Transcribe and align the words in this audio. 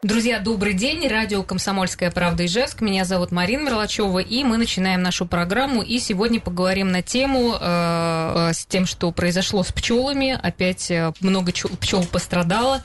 Друзья, 0.00 0.38
добрый 0.38 0.74
день. 0.74 1.08
Радио 1.08 1.42
«Комсомольская 1.42 2.12
правда» 2.12 2.46
Ижевск. 2.46 2.82
Меня 2.82 3.04
зовут 3.04 3.32
Марина 3.32 3.62
Мерлачева, 3.62 4.20
и 4.20 4.44
мы 4.44 4.56
начинаем 4.56 5.02
нашу 5.02 5.26
программу. 5.26 5.82
И 5.82 5.98
сегодня 5.98 6.38
поговорим 6.38 6.92
на 6.92 7.02
тему 7.02 7.56
э, 7.60 8.52
с 8.54 8.64
тем, 8.66 8.86
что 8.86 9.10
произошло 9.10 9.64
с 9.64 9.72
пчелами. 9.72 10.38
Опять 10.40 10.88
э, 10.92 11.12
много 11.18 11.50
пчел 11.50 12.04
пострадало. 12.04 12.80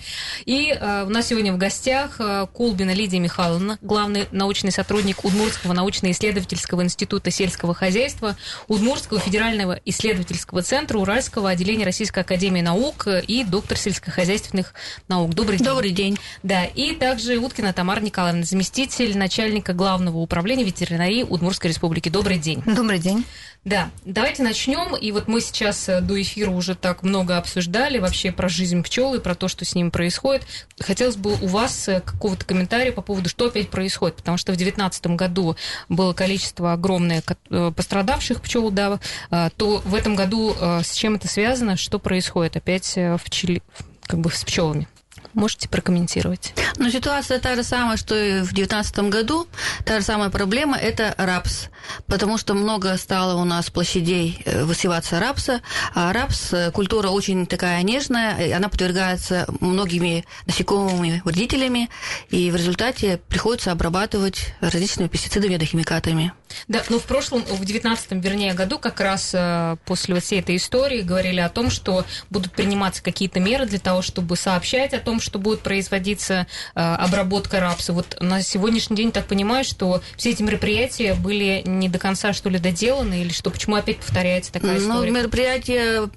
И 0.45 0.75
э, 0.75 1.03
у 1.05 1.09
нас 1.11 1.27
сегодня 1.27 1.53
в 1.53 1.59
гостях 1.59 2.15
э, 2.17 2.47
Колбина 2.51 2.95
Лидия 2.95 3.19
Михайловна, 3.19 3.77
главный 3.83 4.25
научный 4.31 4.71
сотрудник 4.71 5.23
Удмуртского 5.23 5.73
научно-исследовательского 5.73 6.81
института 6.81 7.29
сельского 7.29 7.75
хозяйства, 7.75 8.35
Удмуртского 8.67 9.19
федерального 9.19 9.79
исследовательского 9.85 10.63
центра 10.63 10.97
Уральского 10.97 11.51
отделения 11.51 11.85
Российской 11.85 12.21
академии 12.21 12.61
наук 12.61 13.05
и 13.27 13.43
доктор 13.43 13.77
сельскохозяйственных 13.77 14.73
наук. 15.07 15.35
Добрый 15.35 15.59
день. 15.59 15.67
Добрый 15.67 15.91
день. 15.91 16.17
Да, 16.41 16.65
и 16.65 16.95
также 17.03 17.03
Уткина 17.13 17.73
Тамара 17.73 17.99
Николаевна, 17.99 18.41
заместитель 18.41 19.15
начальника 19.15 19.73
главного 19.73 20.17
управления 20.17 20.63
ветеринарии 20.63 21.21
Удмуртской 21.21 21.69
республики. 21.69 22.09
Добрый 22.09 22.39
день. 22.39 22.63
Добрый 22.65 22.97
день. 22.97 23.23
Да, 23.63 23.91
давайте 24.03 24.41
начнем. 24.41 24.95
И 24.95 25.11
вот 25.11 25.27
мы 25.27 25.39
сейчас 25.39 25.87
э, 25.87 26.01
до 26.01 26.19
эфира 26.19 26.49
уже 26.49 26.73
так 26.73 27.03
много 27.03 27.37
обсуждали 27.37 27.99
вообще 27.99 28.31
про 28.31 28.49
жизнь 28.49 28.81
пчелы, 28.81 29.19
про 29.19 29.35
то, 29.35 29.47
что 29.47 29.63
с 29.63 29.75
ним 29.75 29.91
происходит. 29.91 30.43
Хотелось 30.79 31.15
бы 31.15 31.33
у 31.33 31.45
вас 31.45 31.87
э, 31.87 32.01
какого-то 32.01 32.45
комментария 32.45 32.91
по 32.91 33.03
поводу, 33.03 33.29
что 33.29 33.45
опять 33.45 33.69
происходит, 33.69 34.15
потому 34.15 34.37
что 34.37 34.51
в 34.51 34.57
2019 34.57 35.05
году 35.15 35.55
было 35.89 36.13
количество 36.13 36.73
огромное 36.73 37.21
э, 37.51 37.71
пострадавших 37.75 38.41
пчел, 38.41 38.71
да, 38.71 38.99
то 39.29 39.83
в 39.85 39.93
этом 39.93 40.15
году 40.15 40.55
с 40.59 40.93
чем 40.93 41.15
это 41.15 41.27
связано, 41.27 41.77
что 41.77 41.99
происходит 41.99 42.57
опять 42.57 42.95
в 42.95 43.21
пчеле, 43.23 43.61
как 44.07 44.19
бы 44.19 44.31
с 44.31 44.43
пчелами? 44.43 44.87
Можете 45.33 45.69
прокомментировать? 45.69 46.53
Ну, 46.77 46.89
ситуация 46.89 47.39
та 47.39 47.55
же 47.55 47.63
самая, 47.63 47.97
что 47.97 48.15
и 48.15 48.41
в 48.41 48.53
2019 48.53 48.99
году. 49.09 49.47
Та 49.85 49.99
же 49.99 50.05
самая 50.05 50.29
проблема– 50.29 50.77
это 50.81 51.13
рапс. 51.17 51.67
Потому 52.07 52.37
что 52.37 52.53
много 52.53 52.97
стало 52.97 53.41
у 53.41 53.45
нас 53.45 53.69
площадей 53.69 54.41
э, 54.45 54.63
высеваться 54.63 55.19
рапса. 55.19 55.61
А 55.93 56.13
рапс– 56.13 56.53
культура 56.73 57.09
очень 57.09 57.45
такая 57.45 57.81
нежная, 57.83 58.55
она 58.55 58.69
подвергается 58.69 59.45
многими 59.59 60.25
насекомыми 60.45 61.21
вредителями, 61.25 61.89
и 62.29 62.51
в 62.51 62.55
результате 62.55 63.19
приходится 63.27 63.71
обрабатывать 63.71 64.53
различными 64.61 65.07
пестицидами 65.07 65.55
и 65.55 65.65
химикатами. 65.65 66.33
Да, 66.67 66.83
но 66.89 66.99
в 66.99 67.03
прошлом, 67.03 67.43
в 67.43 67.63
19 67.63 68.11
вернее, 68.23 68.53
году, 68.53 68.79
как 68.79 68.99
раз 68.99 69.31
э, 69.33 69.77
после 69.85 70.19
всей 70.19 70.39
этой 70.39 70.55
истории, 70.55 71.01
говорили 71.01 71.39
о 71.39 71.49
том, 71.49 71.69
что 71.69 72.05
будут 72.29 72.53
приниматься 72.53 73.03
какие-то 73.03 73.39
меры 73.39 73.65
для 73.65 73.79
того, 73.79 74.01
чтобы 74.01 74.35
сообщать 74.35 74.93
о 74.93 74.99
том, 74.99 75.19
что 75.19 75.39
будет 75.39 75.61
производиться 75.61 76.47
э, 76.75 76.79
обработка 76.79 77.59
рапса. 77.59 77.93
Вот 77.93 78.17
на 78.19 78.41
сегодняшний 78.41 78.95
день 78.95 79.11
так 79.11 79.25
понимаю, 79.25 79.63
что 79.63 80.01
все 80.17 80.31
эти 80.31 80.43
мероприятия 80.43 81.13
были 81.13 81.61
не 81.65 81.89
до 81.89 81.99
конца, 81.99 82.33
что 82.33 82.49
ли, 82.49 82.59
доделаны, 82.59 83.21
или 83.21 83.31
что? 83.31 83.49
Почему 83.49 83.75
опять 83.75 83.97
повторяется 83.97 84.51
такая 84.51 84.73
ну, 84.73 84.79
история? 84.79 85.11
Ну, 85.11 85.17
мероприятие... 85.17 86.09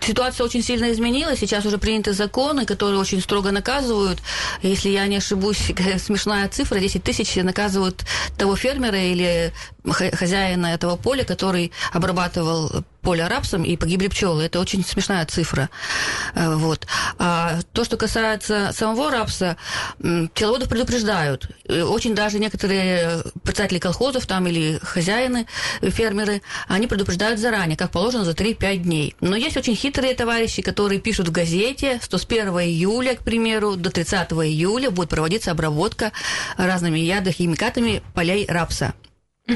Ситуация 0.00 0.44
очень 0.44 0.62
сильно 0.62 0.92
изменилась. 0.92 1.38
Сейчас 1.38 1.64
уже 1.64 1.78
приняты 1.78 2.12
законы, 2.12 2.66
которые 2.66 2.98
очень 2.98 3.20
строго 3.20 3.50
наказывают. 3.50 4.20
Если 4.62 4.90
я 4.90 5.06
не 5.06 5.16
ошибусь, 5.16 5.72
смешная 5.98 6.48
цифра, 6.48 6.78
10 6.78 7.02
тысяч 7.02 7.36
наказывают 7.36 8.04
того 8.36 8.56
фермера 8.56 8.98
или 8.98 9.52
хозяина 9.84 10.66
этого 10.66 10.96
поля, 10.96 11.24
который 11.24 11.72
обрабатывал 11.92 12.84
поле 13.00 13.26
рапсом 13.26 13.64
и 13.64 13.76
погибли 13.76 14.08
пчелы. 14.08 14.44
Это 14.44 14.60
очень 14.60 14.84
смешная 14.84 15.24
цифра. 15.26 15.70
Э, 16.34 16.54
вот. 16.54 16.86
А 17.18 17.60
то, 17.72 17.84
что 17.84 17.96
касается 17.96 18.72
самого 18.74 19.10
рапса, 19.10 19.56
пчеловодов 19.98 20.68
предупреждают. 20.68 21.48
Очень 21.68 22.14
даже 22.14 22.38
некоторые 22.38 23.22
председатели 23.42 23.78
колхозов 23.78 24.26
там 24.26 24.46
или 24.46 24.78
хозяины, 24.82 25.46
фермеры, 25.80 26.42
они 26.68 26.86
предупреждают 26.86 27.40
заранее, 27.40 27.76
как 27.76 27.90
положено, 27.90 28.24
за 28.24 28.32
3-5 28.32 28.76
дней. 28.78 29.16
Но 29.20 29.36
есть 29.36 29.56
очень 29.56 29.74
хитрые 29.74 30.14
товарищи, 30.14 30.62
которые 30.62 31.00
пишут 31.00 31.28
в 31.28 31.32
газете, 31.32 32.00
что 32.02 32.18
с 32.18 32.24
1 32.24 32.48
июля, 32.48 33.16
к 33.16 33.20
примеру, 33.20 33.76
до 33.76 33.90
30 33.90 34.32
июля 34.32 34.90
будет 34.90 35.08
проводиться 35.08 35.50
обработка 35.50 36.12
разными 36.56 36.98
ядами, 36.98 37.32
химикатами 37.32 38.02
полей 38.14 38.46
рапса. 38.46 38.94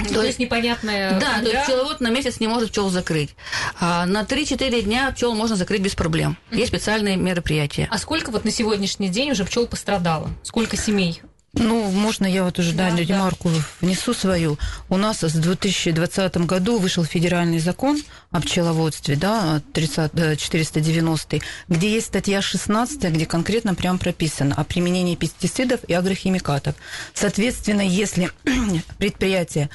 То, 0.03 0.15
то 0.15 0.22
есть 0.22 0.38
непонятная. 0.38 1.19
Да, 1.21 1.41
то 1.41 1.49
есть 1.49 1.65
пчеловод 1.65 2.00
на 2.00 2.10
месяц 2.10 2.41
не 2.41 2.47
может 2.49 2.71
пчел 2.71 2.88
закрыть. 2.91 3.34
А 3.81 4.06
на 4.06 4.22
3-4 4.22 4.82
дня 4.82 5.10
пчел 5.12 5.34
можно 5.34 5.56
закрыть 5.56 5.81
без 5.81 5.94
проблем. 5.94 6.37
Есть 6.50 6.69
специальные 6.69 7.16
мероприятия. 7.16 7.88
А 7.91 7.99
сколько 7.99 8.31
вот 8.31 8.44
на 8.44 8.50
сегодняшний 8.50 9.09
день 9.09 9.31
уже 9.31 9.44
пчел 9.44 9.66
пострадало? 9.66 10.31
Сколько 10.43 10.77
семей? 10.77 11.21
Ну, 11.56 11.91
можно 11.91 12.26
я 12.26 12.44
вот 12.44 12.59
уже, 12.59 12.72
да, 12.72 12.91
да 12.91 12.97
ремарку 12.97 13.50
внесу 13.81 14.12
свою. 14.12 14.59
У 14.88 14.97
нас 14.97 15.22
в 15.22 15.41
2020 15.41 16.37
году 16.38 16.78
вышел 16.78 17.04
федеральный 17.04 17.60
закон 17.60 18.03
о 18.31 18.41
пчеловодстве, 18.41 19.15
да, 19.16 19.62
30, 19.72 20.38
490, 20.38 21.41
где 21.69 21.93
есть 21.93 22.09
статья 22.09 22.43
16, 22.43 23.04
где 23.12 23.26
конкретно 23.26 23.75
прям 23.75 23.98
прописано 23.98 24.54
о 24.56 24.64
применении 24.64 25.14
пестицидов 25.14 25.84
и 25.84 25.94
агрохимикатов. 25.94 26.75
Соответственно, 27.14 27.82
если 27.82 28.31
предприятие 28.98 29.70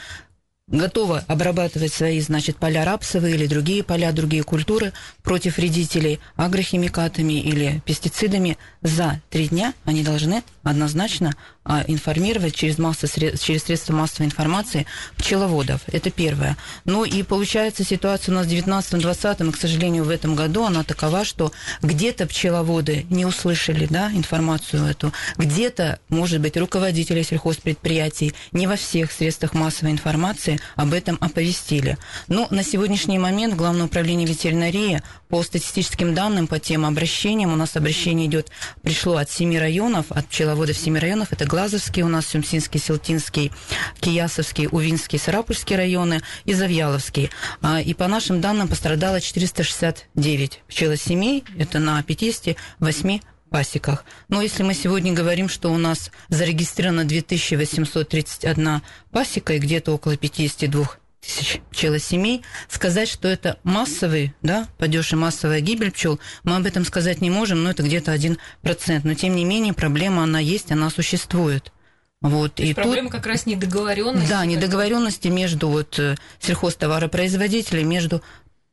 готова 0.70 1.24
обрабатывать 1.28 1.94
свои, 1.94 2.20
значит, 2.22 2.58
поля 2.58 2.86
рапсовые 2.86 3.36
или 3.36 3.48
другие 3.48 3.84
поля, 3.84 4.12
другие 4.12 4.44
культуры 4.44 4.94
против 5.24 5.58
вредителей 5.58 6.20
агрохимикатами 6.36 7.34
или 7.34 7.82
пестицидами, 7.86 8.58
за 8.82 9.22
три 9.30 9.48
дня 9.48 9.74
они 9.86 10.04
должны 10.04 10.44
однозначно 10.64 11.34
а, 11.70 11.84
информировать 11.86 12.56
через, 12.56 12.80
массы, 12.80 13.08
через 13.38 13.62
средства 13.62 13.94
массовой 13.94 14.26
информации 14.26 14.88
пчеловодов. 15.18 15.82
Это 15.86 16.10
первое. 16.10 16.58
Ну 16.84 17.06
и 17.06 17.22
получается 17.22 17.84
ситуация 17.84 18.34
у 18.34 18.36
нас 18.36 18.48
в 18.48 18.50
19-20, 18.50 19.48
и, 19.48 19.52
к 19.52 19.56
сожалению, 19.56 20.06
в 20.06 20.10
этом 20.10 20.34
году 20.36 20.66
она 20.66 20.84
такова, 20.84 21.24
что 21.24 21.52
где-то 21.84 22.26
пчеловоды 22.26 23.06
не 23.12 23.24
услышали 23.24 23.86
да, 23.86 24.12
информацию 24.12 24.84
эту, 24.84 25.14
где-то, 25.38 26.00
может 26.10 26.42
быть, 26.42 26.58
руководители 26.58 27.22
сельхозпредприятий 27.22 28.34
не 28.52 28.66
во 28.66 28.76
всех 28.76 29.12
средствах 29.12 29.54
массовой 29.54 29.92
информации 29.92 30.60
об 30.76 30.92
этом 30.92 31.20
оповестили. 31.22 32.00
Но 32.28 32.48
на 32.50 32.64
сегодняшний 32.64 33.20
момент 33.20 33.54
в 33.54 33.58
Главном 33.58 33.86
управлении 33.86 34.26
ветеринарии 34.26 35.04
по 35.30 35.44
статистическим 35.44 36.16
данным, 36.16 36.48
по 36.48 36.60
тем 36.60 36.86
обращениям, 36.86 37.54
у 37.54 37.56
нас 37.56 37.76
обращение 37.76 38.28
идет, 38.28 38.50
пришло 38.82 39.18
от 39.18 39.30
семи 39.30 39.60
районов, 39.60 40.08
от 40.10 40.28
пчеловодов 40.28 40.76
семи 40.76 41.00
районов, 41.00 41.32
это 41.32 41.46
Глазовский 41.46 42.02
у 42.02 42.08
нас, 42.08 42.26
Сюмсинский, 42.28 42.80
Селтинский, 42.80 43.52
Киясовский, 44.00 44.68
Увинский, 44.72 45.20
Сарапульский 45.20 45.76
районы 45.76 46.22
и 46.46 46.54
Завьяловский. 46.54 47.30
А, 47.62 47.80
и 47.80 47.94
по 47.94 48.08
нашим 48.08 48.42
данным 48.42 48.68
пострадало 48.68 49.22
469 49.22 50.64
пчелосемей, 50.68 51.44
это 51.58 51.78
на 51.78 52.02
58 52.02 53.20
пасеках. 53.52 54.06
Но 54.30 54.42
если 54.42 54.64
мы 54.64 54.74
сегодня 54.74 55.14
говорим, 55.14 55.48
что 55.48 55.72
у 55.72 55.78
нас 55.78 56.12
зарегистрировано 56.30 57.06
2831 57.06 58.82
пасека 59.12 59.54
и 59.54 59.60
где-то 59.60 59.94
около 59.94 60.18
52 60.18 60.88
тысяч 61.22 61.62
пчелосемей, 61.72 62.44
сказать, 62.70 63.10
что 63.10 63.28
это 63.28 63.60
массовый, 63.64 64.34
да, 64.42 64.68
падеж 64.78 65.14
и 65.14 65.16
массовая 65.16 65.62
гибель 65.62 65.92
пчел, 65.92 66.20
мы 66.44 66.56
об 66.56 66.66
этом 66.66 66.86
сказать 66.86 67.22
не 67.22 67.30
можем, 67.30 67.64
но 67.64 67.72
это 67.72 67.84
где-то 67.84 68.12
один 68.12 68.38
процент. 68.62 69.06
Но 69.06 69.14
тем 69.14 69.36
не 69.36 69.46
менее 69.46 69.74
проблема, 69.74 70.24
она 70.24 70.40
есть, 70.40 70.72
она 70.72 70.90
существует. 70.90 71.72
Вот, 72.22 72.56
То 72.56 72.64
и 72.64 72.74
проблема 72.74 73.10
тут, 73.10 73.20
как 73.20 73.28
раз 73.28 73.46
недоговоренности. 73.46 74.30
Да, 74.30 74.46
недоговоренности 74.46 75.30
между 75.30 75.70
вот, 75.70 75.98
э, 76.00 76.16
сельхозтоваропроизводителями, 76.42 77.86
между 77.86 78.22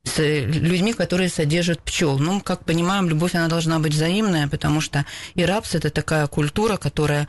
с 0.07 0.19
людьми, 0.19 0.93
которые 0.93 1.29
содержат 1.29 1.81
пчел. 1.83 2.19
Ну, 2.19 2.41
как 2.41 2.65
понимаем, 2.65 3.09
любовь, 3.09 3.35
она 3.35 3.49
должна 3.49 3.81
быть 3.81 3.93
взаимная, 3.93 4.47
потому 4.49 4.81
что 4.81 5.05
и 5.35 5.45
рапс– 5.45 5.75
это 5.75 5.91
такая 5.91 6.27
культура, 6.29 6.77
которая 6.77 7.29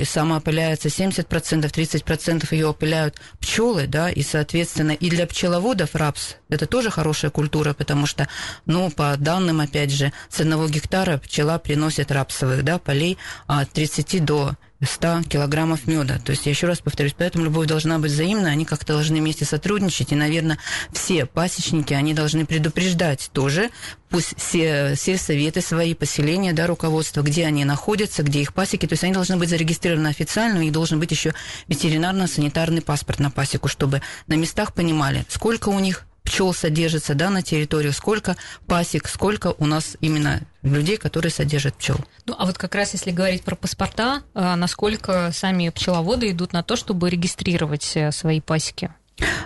и 0.00 0.04
сама 0.04 0.38
опыляется 0.38 0.88
70%, 0.88 1.28
30% 1.28 2.48
ее 2.50 2.68
опыляют 2.68 3.20
пчелы, 3.40 3.86
да, 3.86 4.08
и, 4.10 4.22
соответственно, 4.22 4.92
и 4.92 5.10
для 5.10 5.26
пчеловодов 5.26 5.94
рапс– 5.94 6.36
это 6.48 6.66
тоже 6.66 6.90
хорошая 6.90 7.30
культура, 7.30 7.74
потому 7.74 8.06
что, 8.06 8.26
ну, 8.64 8.90
по 8.90 9.14
данным, 9.18 9.60
опять 9.60 9.92
же, 9.92 10.12
с 10.30 10.40
одного 10.40 10.66
гектара 10.68 11.18
пчела 11.18 11.58
приносит 11.58 12.10
рапсовых, 12.10 12.64
да, 12.64 12.78
полей 12.78 13.18
от 13.46 13.70
30 13.70 14.24
до 14.24 14.56
100 14.84 15.22
килограммов 15.28 15.86
меда. 15.86 16.18
То 16.24 16.30
есть, 16.30 16.46
я 16.46 16.50
еще 16.50 16.66
раз 16.66 16.80
повторюсь, 16.80 17.14
поэтому 17.16 17.44
любовь 17.44 17.66
должна 17.66 17.98
быть 17.98 18.12
взаимной, 18.12 18.52
они 18.52 18.64
как-то 18.64 18.94
должны 18.94 19.16
вместе 19.18 19.44
сотрудничать, 19.44 20.12
и, 20.12 20.14
наверное, 20.14 20.58
все 20.92 21.26
пасечники, 21.26 21.94
они 21.94 22.14
должны 22.14 22.46
предупреждать 22.46 23.30
тоже, 23.32 23.70
пусть 24.10 24.34
все 24.38 24.94
сельсоветы 24.96 25.60
свои, 25.60 25.94
поселения, 25.94 26.52
да, 26.52 26.66
руководство, 26.66 27.22
где 27.22 27.46
они 27.46 27.64
находятся, 27.64 28.22
где 28.22 28.42
их 28.42 28.54
пасеки, 28.54 28.86
то 28.86 28.92
есть 28.92 29.04
они 29.04 29.12
должны 29.12 29.36
быть 29.36 29.48
зарегистрированы 29.48 30.08
официально, 30.08 30.58
них 30.58 30.72
должен 30.72 31.00
быть 31.00 31.10
еще 31.10 31.34
ветеринарно-санитарный 31.68 32.82
паспорт 32.82 33.20
на 33.20 33.30
пасеку, 33.30 33.68
чтобы 33.68 34.02
на 34.26 34.34
местах 34.34 34.72
понимали, 34.72 35.24
сколько 35.28 35.68
у 35.68 35.78
них 35.78 36.06
пчел 36.24 36.52
содержится 36.52 37.14
да, 37.14 37.30
на 37.30 37.42
территории, 37.42 37.90
сколько 37.90 38.36
пасек, 38.66 39.08
сколько 39.08 39.54
у 39.58 39.66
нас 39.66 39.96
именно 40.00 40.40
людей, 40.62 40.96
которые 40.96 41.30
содержат 41.30 41.74
пчел. 41.74 41.96
Ну, 42.26 42.34
а 42.38 42.46
вот 42.46 42.58
как 42.58 42.74
раз 42.74 42.94
если 42.94 43.10
говорить 43.10 43.44
про 43.44 43.54
паспорта, 43.54 44.22
а, 44.34 44.56
насколько 44.56 45.30
сами 45.32 45.68
пчеловоды 45.68 46.30
идут 46.30 46.52
на 46.52 46.62
то, 46.62 46.76
чтобы 46.76 47.10
регистрировать 47.10 47.92
э, 47.94 48.10
свои 48.10 48.40
пасеки? 48.40 48.90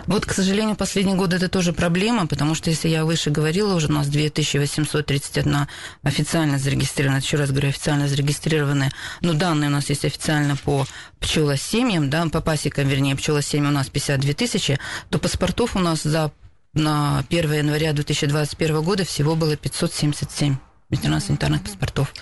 Вот, 0.07 0.25
к 0.25 0.33
сожалению, 0.33 0.75
последние 0.75 1.15
годы 1.15 1.35
это 1.35 1.47
тоже 1.47 1.73
проблема, 1.73 2.25
потому 2.25 2.55
что, 2.55 2.71
если 2.71 2.89
я 2.89 3.05
выше 3.05 3.29
говорила, 3.29 3.75
уже 3.75 3.87
у 3.87 3.91
нас 3.91 4.07
2831 4.07 5.67
официально 6.01 6.57
зарегистрированная, 6.57 7.21
еще 7.21 7.37
раз 7.37 7.51
говорю, 7.51 7.69
официально 7.69 8.07
зарегистрированные, 8.07 8.91
но 9.21 9.33
данные 9.33 9.69
у 9.69 9.73
нас 9.73 9.89
есть 9.89 10.05
официально 10.05 10.55
по 10.55 10.87
пчелосемьям, 11.19 12.09
да, 12.09 12.25
по 12.25 12.41
пасекам, 12.41 12.87
вернее, 12.87 13.15
пчелосемьям 13.15 13.69
у 13.69 13.75
нас 13.75 13.89
52 13.89 14.33
тысячи, 14.33 14.79
то 15.09 15.19
паспортов 15.19 15.75
у 15.75 15.79
нас 15.79 16.01
за 16.01 16.31
на 16.73 17.23
1 17.29 17.53
января 17.53 17.93
2021 17.93 18.81
года 18.81 19.03
всего 19.03 19.35
было 19.35 19.55
577 19.55 20.57
ветеринарно-санитарных 20.89 21.63
паспортов. 21.63 22.13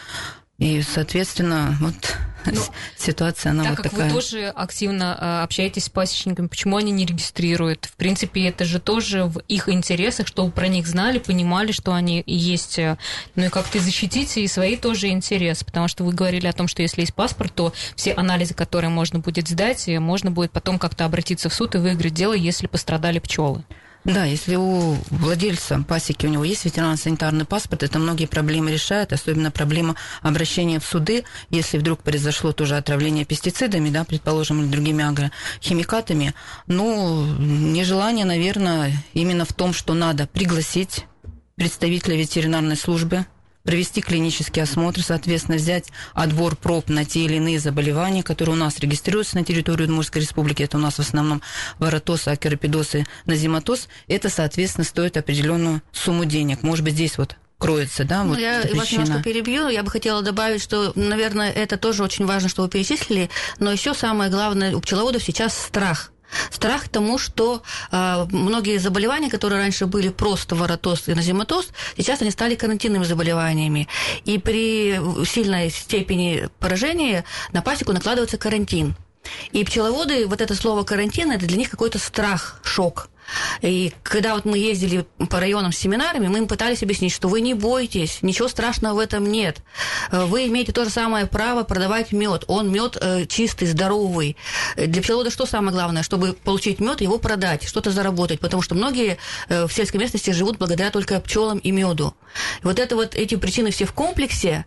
И, 0.58 0.82
соответственно, 0.82 1.78
вот 1.80 2.18
ну, 2.46 2.62
ситуация, 2.98 3.52
она 3.52 3.64
так 3.64 3.72
вот 3.72 3.84
как 3.84 3.92
такая. 3.92 4.08
вы 4.08 4.14
тоже 4.16 4.48
активно 4.48 5.16
а, 5.20 5.44
общаетесь 5.44 5.86
с 5.86 5.90
пасечниками, 5.90 6.48
почему 6.48 6.78
они 6.78 6.92
не 6.92 7.06
регистрируют? 7.06 7.86
В 7.86 7.96
принципе, 7.96 8.48
это 8.48 8.66
же 8.66 8.80
тоже 8.80 9.26
в 9.26 9.40
их 9.48 9.70
интересах, 9.70 10.26
чтобы 10.26 10.52
про 10.52 10.68
них 10.68 10.88
знали, 10.88 11.20
понимали, 11.20 11.72
что 11.72 11.94
они 11.94 12.24
есть. 12.26 12.80
Э, 12.80 12.98
ну 13.36 13.46
и 13.46 13.50
как-то 13.50 13.78
защитить 13.80 14.36
и 14.38 14.48
свои 14.48 14.78
тоже 14.78 15.10
интересы, 15.10 15.64
потому 15.64 15.88
что 15.88 16.04
вы 16.04 16.12
говорили 16.12 16.48
о 16.48 16.54
том, 16.54 16.68
что 16.68 16.82
если 16.82 17.02
есть 17.02 17.14
паспорт, 17.14 17.54
то 17.54 17.72
все 17.96 18.14
анализы, 18.14 18.56
которые 18.56 18.90
можно 18.90 19.20
будет 19.20 19.48
сдать, 19.48 19.88
можно 19.88 20.32
будет 20.32 20.52
потом 20.52 20.80
как-то 20.80 21.06
обратиться 21.06 21.50
в 21.50 21.54
суд 21.54 21.76
и 21.76 21.78
выиграть 21.78 22.16
дело, 22.16 22.34
если 22.34 22.66
пострадали 22.66 23.20
пчелы. 23.20 23.64
Да, 24.08 24.24
если 24.24 24.56
у 24.56 24.96
владельца 25.10 25.84
пасеки 25.86 26.26
у 26.26 26.30
него 26.30 26.46
есть 26.46 26.64
ветеринарно-санитарный 26.64 27.44
паспорт, 27.44 27.84
это 27.84 28.00
многие 28.00 28.26
проблемы 28.26 28.72
решает, 28.72 29.12
особенно 29.12 29.52
проблема 29.52 29.98
обращения 30.22 30.80
в 30.80 30.86
суды, 30.86 31.26
если 31.50 31.78
вдруг 31.78 32.04
произошло 32.04 32.54
тоже 32.54 32.78
отравление 32.78 33.26
пестицидами, 33.26 33.90
да, 33.90 34.06
предположим, 34.06 34.62
или 34.62 34.70
другими 34.70 35.04
агрохимикатами. 35.04 36.34
Ну, 36.68 37.26
нежелание, 37.38 38.24
наверное, 38.24 38.94
именно 39.12 39.44
в 39.44 39.52
том, 39.52 39.74
что 39.74 39.94
надо 39.94 40.26
пригласить 40.26 41.06
представителя 41.56 42.16
ветеринарной 42.16 42.78
службы 42.78 43.26
провести 43.68 44.00
клинический 44.00 44.64
осмотр, 44.64 45.04
соответственно, 45.04 45.58
взять 45.58 45.90
отбор 46.14 46.56
проб 46.56 46.88
на 46.88 47.04
те 47.04 47.26
или 47.26 47.36
иные 47.36 47.60
заболевания, 47.60 48.24
которые 48.24 48.56
у 48.56 48.58
нас 48.58 48.80
регистрируются 48.80 49.36
на 49.36 49.44
территории 49.44 49.84
Удмуртской 49.84 50.22
республики. 50.22 50.64
Это 50.64 50.78
у 50.78 50.80
нас 50.80 50.96
в 50.96 51.00
основном 51.02 51.42
воротоз, 51.78 52.30
акеропидоз 52.30 52.96
и 52.96 53.06
назематоз. 53.26 53.90
Это, 54.08 54.30
соответственно, 54.30 54.86
стоит 54.86 55.18
определенную 55.18 55.82
сумму 55.92 56.24
денег. 56.24 56.64
Может 56.64 56.86
быть, 56.86 56.94
здесь 56.94 57.18
вот 57.18 57.36
кроется, 57.58 58.06
да, 58.06 58.24
ну, 58.24 58.30
вот 58.30 58.40
я 58.40 58.62
причина. 58.62 58.80
вас 58.80 58.92
немножко 58.94 59.24
перебью. 59.24 59.68
Я 59.68 59.84
бы 59.84 59.92
хотела 59.92 60.22
добавить, 60.22 60.62
что, 60.62 60.94
наверное, 60.96 61.52
это 61.52 61.76
тоже 61.76 62.04
очень 62.04 62.26
важно, 62.26 62.48
что 62.48 62.62
вы 62.62 62.70
перечислили, 62.70 63.30
но 63.60 63.70
еще 63.70 63.94
самое 63.94 64.32
главное 64.32 64.78
у 64.78 64.80
пчеловодов 64.80 65.22
сейчас 65.24 65.54
страх– 65.54 66.14
Страх 66.52 66.90
тому, 66.90 67.18
что 67.18 67.62
э, 67.92 68.26
многие 68.32 68.78
заболевания, 68.78 69.30
которые 69.30 69.60
раньше 69.62 69.86
были 69.86 70.10
просто 70.10 70.56
воротоз 70.56 71.08
и 71.08 71.14
назематоз, 71.14 71.70
сейчас 71.96 72.22
они 72.22 72.32
стали 72.32 72.56
карантинными 72.56 73.04
заболеваниями. 73.04 73.88
И 74.26 74.38
при 74.38 75.00
сильной 75.26 75.70
степени 75.70 76.50
поражения 76.60 77.24
на 77.54 77.62
пасеку 77.62 77.94
накладывается 77.94 78.38
карантин. 78.38 78.96
И 79.52 79.64
пчеловоды, 79.64 80.28
вот 80.28 80.42
это 80.42 80.56
слово 80.56 80.84
карантин, 80.84 81.32
это 81.32 81.46
для 81.46 81.58
них 81.58 81.70
какой-то 81.70 82.00
страх, 82.00 82.60
шок. 82.64 83.10
И 83.62 83.94
когда 84.04 84.36
вот 84.36 84.46
мы 84.46 84.58
ездили 84.58 85.06
по 85.30 85.40
районам 85.40 85.72
с 85.72 85.78
семинарами, 85.78 86.28
мы 86.28 86.40
им 86.40 86.48
пытались 86.48 86.84
объяснить, 86.84 87.14
что 87.14 87.28
вы 87.28 87.42
не 87.42 87.54
бойтесь, 87.54 88.20
ничего 88.22 88.48
страшного 88.48 88.96
в 88.96 89.00
этом 89.00 89.30
нет. 89.30 89.60
Э, 90.12 90.26
вы 90.26 90.48
имеете 90.48 90.72
то 90.72 90.84
же 90.84 90.90
самое 90.90 91.26
право 91.26 91.64
продавать 91.64 92.12
мед. 92.12 92.44
Он 92.48 92.72
мед 92.72 92.98
э, 93.00 93.26
чистый, 93.26 93.66
здоровый. 93.66 94.38
Для 94.76 95.02
пчеловода 95.02 95.30
что 95.30 95.46
самое 95.46 95.74
главное? 95.74 96.04
Чтобы 96.04 96.34
получить 96.34 96.80
мед, 96.80 97.02
его 97.02 97.18
продать, 97.18 97.68
что-то 97.68 97.92
заработать. 97.92 98.40
Потому 98.40 98.62
что 98.62 98.76
многие 98.76 99.18
э, 99.50 99.68
в 99.68 99.74
сельской 99.74 100.00
местности 100.00 100.32
живут 100.32 100.58
благодаря 100.58 100.92
только 100.92 101.20
пчелам 101.20 101.58
и 101.58 101.72
меду. 101.72 102.14
вот 102.64 102.80
это 102.80 102.96
вот 102.96 103.16
эти 103.16 103.36
причины 103.36 103.72
все 103.72 103.86
в 103.86 103.94
комплексе, 103.94 104.66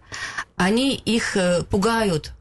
они 0.56 0.94
их 0.94 1.36
пугают 1.70 2.32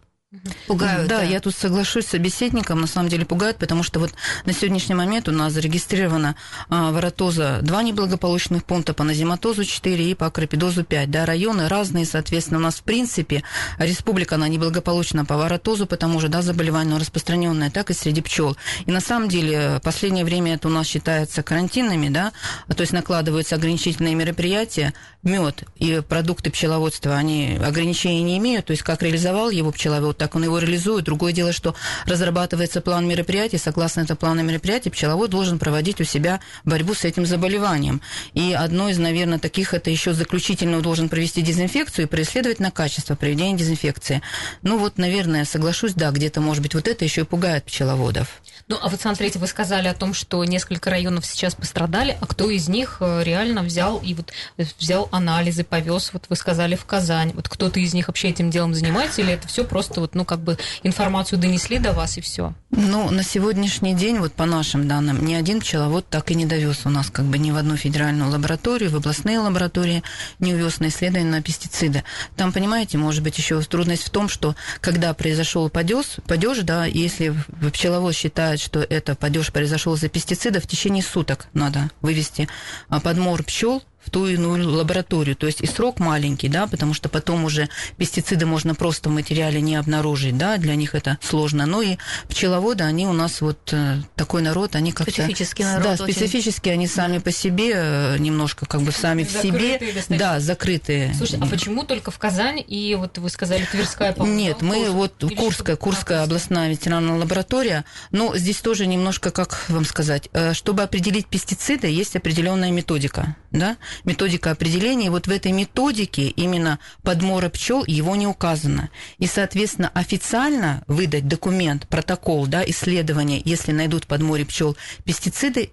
Пугают. 0.68 1.08
Да, 1.08 1.22
да, 1.22 1.24
я 1.24 1.40
тут 1.40 1.56
соглашусь 1.56 2.06
с 2.06 2.10
собеседником, 2.10 2.80
на 2.80 2.86
самом 2.86 3.10
деле 3.10 3.26
пугают, 3.26 3.58
потому 3.58 3.82
что 3.82 4.00
вот 4.00 4.14
на 4.46 4.54
сегодняшний 4.54 4.94
момент 4.94 5.28
у 5.28 5.32
нас 5.32 5.54
зарегистрировано 5.54 6.36
а, 6.70 6.92
воротоза 6.92 7.62
два 7.64 7.82
неблагополучных 7.82 8.64
пункта, 8.64 8.94
по 8.94 9.04
назематозу 9.04 9.66
4 9.66 10.12
и 10.12 10.14
по 10.14 10.28
акропидозу 10.28 10.84
5. 10.84 11.10
Да, 11.10 11.26
районы 11.26 11.68
разные, 11.68 12.06
соответственно, 12.06 12.60
у 12.60 12.62
нас 12.62 12.76
в 12.76 12.84
принципе 12.84 13.44
республика, 13.80 14.36
она 14.36 14.48
неблагополучна 14.48 15.26
по 15.26 15.36
воротозу, 15.36 15.88
потому 15.88 16.20
что, 16.20 16.30
да, 16.30 16.44
заболевание 16.44 16.96
распространенное, 16.96 17.72
так 17.72 17.90
и 17.90 17.96
среди 17.96 18.22
пчел. 18.22 18.56
И 18.86 18.92
на 18.92 19.02
самом 19.02 19.30
деле 19.30 19.80
последнее 19.84 20.26
время 20.26 20.54
это 20.54 20.68
у 20.68 20.72
нас 20.72 20.86
считается 20.86 21.42
карантинными, 21.42 22.10
да, 22.10 22.34
то 22.68 22.82
есть 22.82 22.94
накладываются 22.94 23.56
ограничительные 23.56 24.14
мероприятия, 24.14 24.94
мед 25.24 25.64
и 25.76 26.04
продукты 26.08 26.52
пчеловодства, 26.52 27.16
они 27.16 27.60
ограничений 27.60 28.22
не 28.22 28.38
имеют, 28.38 28.68
то 28.68 28.72
есть 28.72 28.84
как 28.84 29.02
реализовал 29.02 29.50
его 29.50 29.72
пчеловод, 29.72 30.19
так 30.20 30.36
он 30.36 30.44
его 30.44 30.60
реализует. 30.60 31.06
Другое 31.06 31.34
дело, 31.34 31.52
что 31.52 31.74
разрабатывается 32.06 32.82
план 32.82 33.08
мероприятий, 33.08 33.58
согласно 33.58 34.02
этому 34.02 34.18
плану 34.18 34.44
мероприятий, 34.44 34.90
пчеловод 34.90 35.30
должен 35.32 35.58
проводить 35.58 36.02
у 36.02 36.04
себя 36.04 36.42
борьбу 36.66 36.94
с 36.94 37.06
этим 37.06 37.26
заболеванием. 37.26 38.02
И 38.34 38.54
одно 38.54 38.90
из, 38.90 38.98
наверное, 38.98 39.40
таких, 39.40 39.74
это 39.74 39.90
еще 39.90 40.14
заключительно 40.14 40.82
должен 40.82 41.10
провести 41.10 41.42
дезинфекцию 41.42 42.06
и 42.06 42.08
происследовать 42.08 42.60
на 42.60 42.70
качество 42.70 43.16
проведения 43.16 43.58
дезинфекции. 43.58 44.22
Ну 44.62 44.78
вот, 44.78 44.98
наверное, 44.98 45.46
соглашусь, 45.46 45.94
да, 45.94 46.12
где-то, 46.12 46.42
может 46.42 46.62
быть, 46.62 46.76
вот 46.76 46.88
это 46.88 47.06
еще 47.06 47.22
и 47.22 47.24
пугает 47.24 47.64
пчеловодов. 47.64 48.42
Ну, 48.68 48.78
а 48.80 48.90
вот 48.90 49.02
смотрите, 49.02 49.40
вы 49.40 49.48
сказали 49.48 49.88
о 49.88 49.96
том, 49.96 50.14
что 50.14 50.44
несколько 50.44 50.92
районов 50.92 51.26
сейчас 51.26 51.56
пострадали, 51.56 52.18
а 52.22 52.28
кто 52.28 52.50
из 52.52 52.68
них 52.68 52.98
э, 53.00 53.24
реально 53.24 53.64
взял 53.64 53.98
и 53.98 54.14
вот 54.14 54.32
взял 54.58 55.10
анализы, 55.12 55.64
повез, 55.64 56.12
вот 56.14 56.26
вы 56.30 56.36
сказали, 56.36 56.76
в 56.76 56.86
Казань. 56.86 57.32
Вот 57.34 57.50
кто-то 57.50 57.80
из 57.80 57.94
них 57.94 58.10
вообще 58.10 58.30
этим 58.30 58.52
делом 58.52 58.76
занимается, 58.76 59.22
или 59.22 59.34
это 59.34 59.48
все 59.48 59.64
просто 59.64 60.02
вот 60.02 60.09
вот, 60.10 60.16
ну, 60.16 60.26
как 60.26 60.40
бы 60.40 60.58
информацию 60.84 61.40
донесли 61.40 61.80
до 61.80 61.94
вас 61.94 62.18
и 62.18 62.22
все? 62.22 62.54
Ну, 62.72 63.10
на 63.12 63.24
сегодняшний 63.24 63.94
день, 63.94 64.20
вот 64.20 64.34
по 64.34 64.46
нашим 64.46 64.88
данным, 64.88 65.26
ни 65.26 65.34
один 65.34 65.60
пчеловод 65.60 66.08
так 66.10 66.32
и 66.32 66.36
не 66.36 66.46
довез 66.46 66.86
у 66.86 66.90
нас 66.90 67.10
как 67.10 67.26
бы 67.26 67.38
ни 67.38 67.52
в 67.52 67.58
одну 67.58 67.76
федеральную 67.76 68.30
лабораторию, 68.32 68.90
в 68.90 68.96
областные 68.96 69.40
лаборатории 69.40 70.04
не 70.40 70.54
увез 70.54 70.80
на 70.80 70.88
исследование 70.88 71.32
на 71.32 71.42
пестициды. 71.42 72.04
Там, 72.36 72.52
понимаете, 72.52 72.98
может 72.98 73.24
быть 73.24 73.38
еще 73.38 73.62
трудность 73.62 74.04
в 74.04 74.10
том, 74.10 74.30
что 74.30 74.56
когда 74.82 75.14
произошел 75.14 75.70
падеж, 75.70 76.18
падеж, 76.28 76.60
да, 76.60 76.86
если 76.86 77.36
пчеловод 77.72 78.16
считает, 78.16 78.60
что 78.60 78.80
это 78.80 79.16
падеж 79.16 79.52
произошел 79.52 79.96
за 79.96 80.10
пестициды, 80.10 80.60
в 80.60 80.68
течение 80.68 81.04
суток 81.04 81.48
надо 81.54 81.90
вывести 82.02 82.48
а, 82.90 83.00
подмор 83.00 83.44
пчел 83.44 83.84
в 84.10 84.12
ту 84.12 84.28
иную 84.28 84.68
лабораторию. 84.68 85.36
То 85.36 85.46
есть 85.46 85.62
и 85.62 85.68
срок 85.68 86.00
маленький, 86.00 86.50
да, 86.50 86.66
потому 86.66 86.96
что 86.96 87.10
потом 87.10 87.46
уже 87.46 87.70
пестициды 87.98 88.48
можно 88.48 88.74
просто 88.74 89.10
в 89.10 89.12
материале 89.12 89.62
не 89.62 89.76
обнаружить, 89.76 90.36
да, 90.36 90.58
для 90.58 90.76
них 90.76 90.96
это 90.96 91.20
сложно. 91.22 91.68
Но 91.68 91.84
и 91.84 91.98
пчеловоды, 92.28 92.84
они 92.84 93.06
у 93.06 93.14
нас 93.14 93.42
вот 93.42 93.72
э, 93.72 93.98
такой 94.16 94.42
народ, 94.42 94.76
они 94.76 94.92
как-то... 94.92 95.12
Специфический 95.12 95.64
народ. 95.64 95.84
Да, 95.84 95.98
специфически 95.98 96.70
они 96.70 96.88
сами 96.88 97.20
по 97.20 97.32
себе, 97.32 97.74
э, 97.76 98.18
немножко 98.18 98.66
как 98.66 98.82
бы 98.82 98.92
сами 98.92 99.24
в 99.24 99.32
себе. 99.32 99.78
Достаточно. 99.80 100.18
Да, 100.18 100.40
закрытые. 100.40 101.14
Слушай, 101.14 101.40
а 101.40 101.46
почему 101.46 101.84
только 101.84 102.10
в 102.10 102.18
Казань 102.18 102.64
и 102.68 102.96
вот 102.96 103.20
вы 103.20 103.30
сказали 103.30 103.66
Тверская, 103.72 104.14
по 104.14 104.24
Нет, 104.24 104.64
мы 104.64 104.76
Курск, 104.76 104.94
вот 104.94 105.34
Курская, 105.38 105.76
Курская 105.76 106.24
областная 106.24 106.70
ветеринарная 106.70 107.20
лаборатория, 107.20 107.86
но 108.10 108.36
здесь 108.36 108.58
тоже 108.58 108.88
немножко, 108.88 109.30
как 109.30 109.66
вам 109.70 109.86
сказать, 109.86 110.30
э, 110.34 110.54
чтобы 110.54 110.82
определить 110.82 111.28
пестициды, 111.28 111.88
есть 111.88 112.16
определенная 112.16 112.72
методика, 112.72 113.36
да, 113.52 113.78
методика 114.04 114.52
определения. 114.52 115.10
вот 115.10 115.28
в 115.28 115.32
этой 115.32 115.52
методике 115.52 116.28
именно 116.28 116.80
подмора 117.04 117.50
пчел 117.50 117.84
его 117.86 118.16
не 118.16 118.28
указано. 118.28 118.90
И, 119.18 119.28
соответственно, 119.28 119.90
официально 119.94 120.84
выдать 120.88 121.28
документ, 121.28 121.88
протокол 121.88 122.48
да, 122.48 122.64
исследования, 122.66 123.42
если 123.44 123.72
найдут 123.72 124.06
в 124.06 124.08
подморе 124.08 124.46
пчел 124.46 124.78
пестициды, 125.04 125.72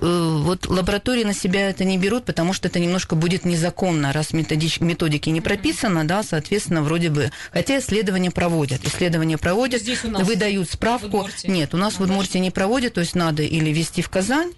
Э, 0.00 0.38
вот 0.42 0.66
лаборатории 0.66 1.24
на 1.24 1.32
себя 1.32 1.70
это 1.70 1.84
не 1.84 1.96
берут, 1.96 2.24
потому 2.24 2.52
что 2.52 2.68
это 2.68 2.78
немножко 2.78 3.16
будет 3.16 3.44
незаконно, 3.44 4.12
раз 4.12 4.32
методич, 4.32 4.80
методики 4.80 5.30
не 5.30 5.40
прописано, 5.40 6.06
да, 6.06 6.22
соответственно, 6.22 6.82
вроде 6.82 7.10
бы. 7.10 7.30
Хотя 7.50 7.78
исследования 7.78 8.30
проводят. 8.30 8.84
Исследования 8.84 9.38
проводят, 9.38 9.82
выдают 10.04 10.70
справку. 10.70 11.28
Нет, 11.44 11.74
у 11.74 11.78
нас 11.78 11.94
в 11.94 12.02
Удмуртии 12.02 12.38
не 12.38 12.50
проводят, 12.50 12.94
то 12.94 13.00
есть 13.00 13.14
надо 13.14 13.42
или 13.42 13.70
вести 13.70 14.02
в 14.02 14.10
Казань, 14.10 14.52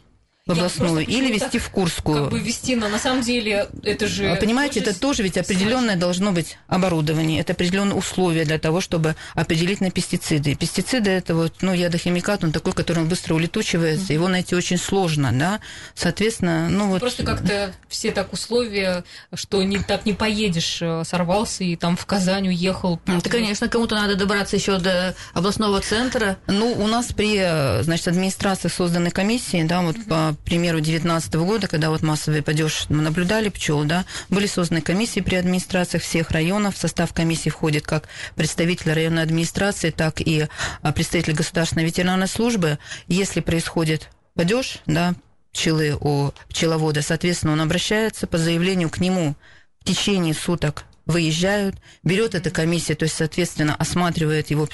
в 0.49 0.53
областную 0.53 1.07
или 1.07 1.33
вести 1.33 1.59
в 1.59 1.69
Курскую. 1.69 2.25
Как 2.25 2.33
бы 2.33 2.39
вести, 2.41 2.75
но 2.75 2.89
на 2.89 2.99
самом 2.99 3.21
деле 3.23 3.69
это 3.83 4.09
же... 4.09 4.37
Понимаете, 4.41 4.81
тоже 4.81 4.91
это 4.91 5.01
тоже 5.01 5.23
ведь 5.23 5.37
определенное 5.37 5.97
должно 5.97 6.33
быть 6.33 6.57
оборудование, 6.67 7.41
это 7.41 7.53
определенные 7.53 7.95
условия 7.95 8.45
для 8.45 8.59
того, 8.59 8.81
чтобы 8.81 9.15
определить 9.35 9.81
на 9.81 9.91
пестициды. 9.91 10.55
Пестициды 10.55 11.11
это 11.11 11.35
вот, 11.35 11.57
ну, 11.61 11.75
ядохимикат, 11.75 12.45
он 12.45 12.53
такой, 12.53 12.73
который 12.73 13.01
он 13.01 13.09
быстро 13.09 13.35
улетучивается, 13.35 14.07
mm-hmm. 14.07 14.15
его 14.15 14.29
найти 14.29 14.55
очень 14.55 14.79
сложно, 14.79 15.31
да, 15.33 15.61
соответственно, 15.95 16.69
ну 16.71 16.89
вот... 16.89 17.01
Просто 17.01 17.25
как-то 17.25 17.75
все 17.89 18.11
так 18.11 18.33
условия, 18.33 19.05
что 19.35 19.63
не, 19.63 19.79
так 19.79 20.07
не 20.07 20.15
поедешь, 20.15 20.79
э, 20.81 21.03
сорвался 21.05 21.65
и 21.65 21.77
там 21.77 21.97
в 21.97 22.07
Казань 22.07 22.49
уехал. 22.49 23.01
Ну, 23.05 23.19
это, 23.19 23.29
конечно, 23.29 23.69
кому-то 23.69 23.97
надо 23.97 24.15
добраться 24.15 24.57
еще 24.57 24.79
до 24.79 25.15
областного 25.35 25.83
центра. 25.83 26.39
Ну, 26.47 26.73
у 26.73 26.87
нас 26.87 27.13
при, 27.13 27.37
э, 27.39 27.83
значит, 27.83 28.09
администрации 28.09 28.69
созданы 28.69 29.11
комиссии, 29.11 29.63
да, 29.65 29.83
вот 29.83 29.97
mm-hmm. 29.97 30.09
по 30.09 30.37
примеру, 30.45 30.79
2019 30.79 31.35
года, 31.35 31.69
когда 31.69 31.91
вот 31.91 32.03
массовый 32.03 32.43
падеж 32.43 32.87
мы 32.89 33.03
наблюдали 33.03 33.49
пчел, 33.49 33.85
да, 33.85 34.05
были 34.29 34.47
созданы 34.47 34.81
комиссии 34.81 35.21
при 35.21 35.37
администрациях 35.37 36.03
всех 36.03 36.31
районов. 36.31 36.77
В 36.77 36.79
состав 36.79 37.13
комиссии 37.13 37.51
входит 37.51 37.87
как 37.87 38.09
представители 38.35 38.91
районной 38.91 39.23
администрации, 39.23 39.91
так 39.91 40.21
и 40.21 40.47
а, 40.83 40.93
представители 40.93 41.33
государственной 41.33 41.85
ветеринарной 41.85 42.29
службы. 42.29 42.79
Если 43.07 43.41
происходит 43.41 44.09
падеж, 44.35 44.79
да, 44.87 45.15
пчелы 45.53 45.97
у 46.01 46.33
пчеловода, 46.49 47.03
соответственно, 47.03 47.53
он 47.53 47.61
обращается 47.61 48.27
по 48.27 48.39
заявлению 48.39 48.91
к 48.91 49.01
нему 49.01 49.35
в 49.81 49.85
течение 49.85 50.35
суток 50.35 50.85
выезжают, 51.09 51.77
берет 52.05 52.35
эта 52.35 52.51
комиссия, 52.51 52.95
то 52.95 53.05
есть, 53.05 53.17
соответственно, 53.17 53.75
осматривает 53.75 54.51
его 54.51 54.69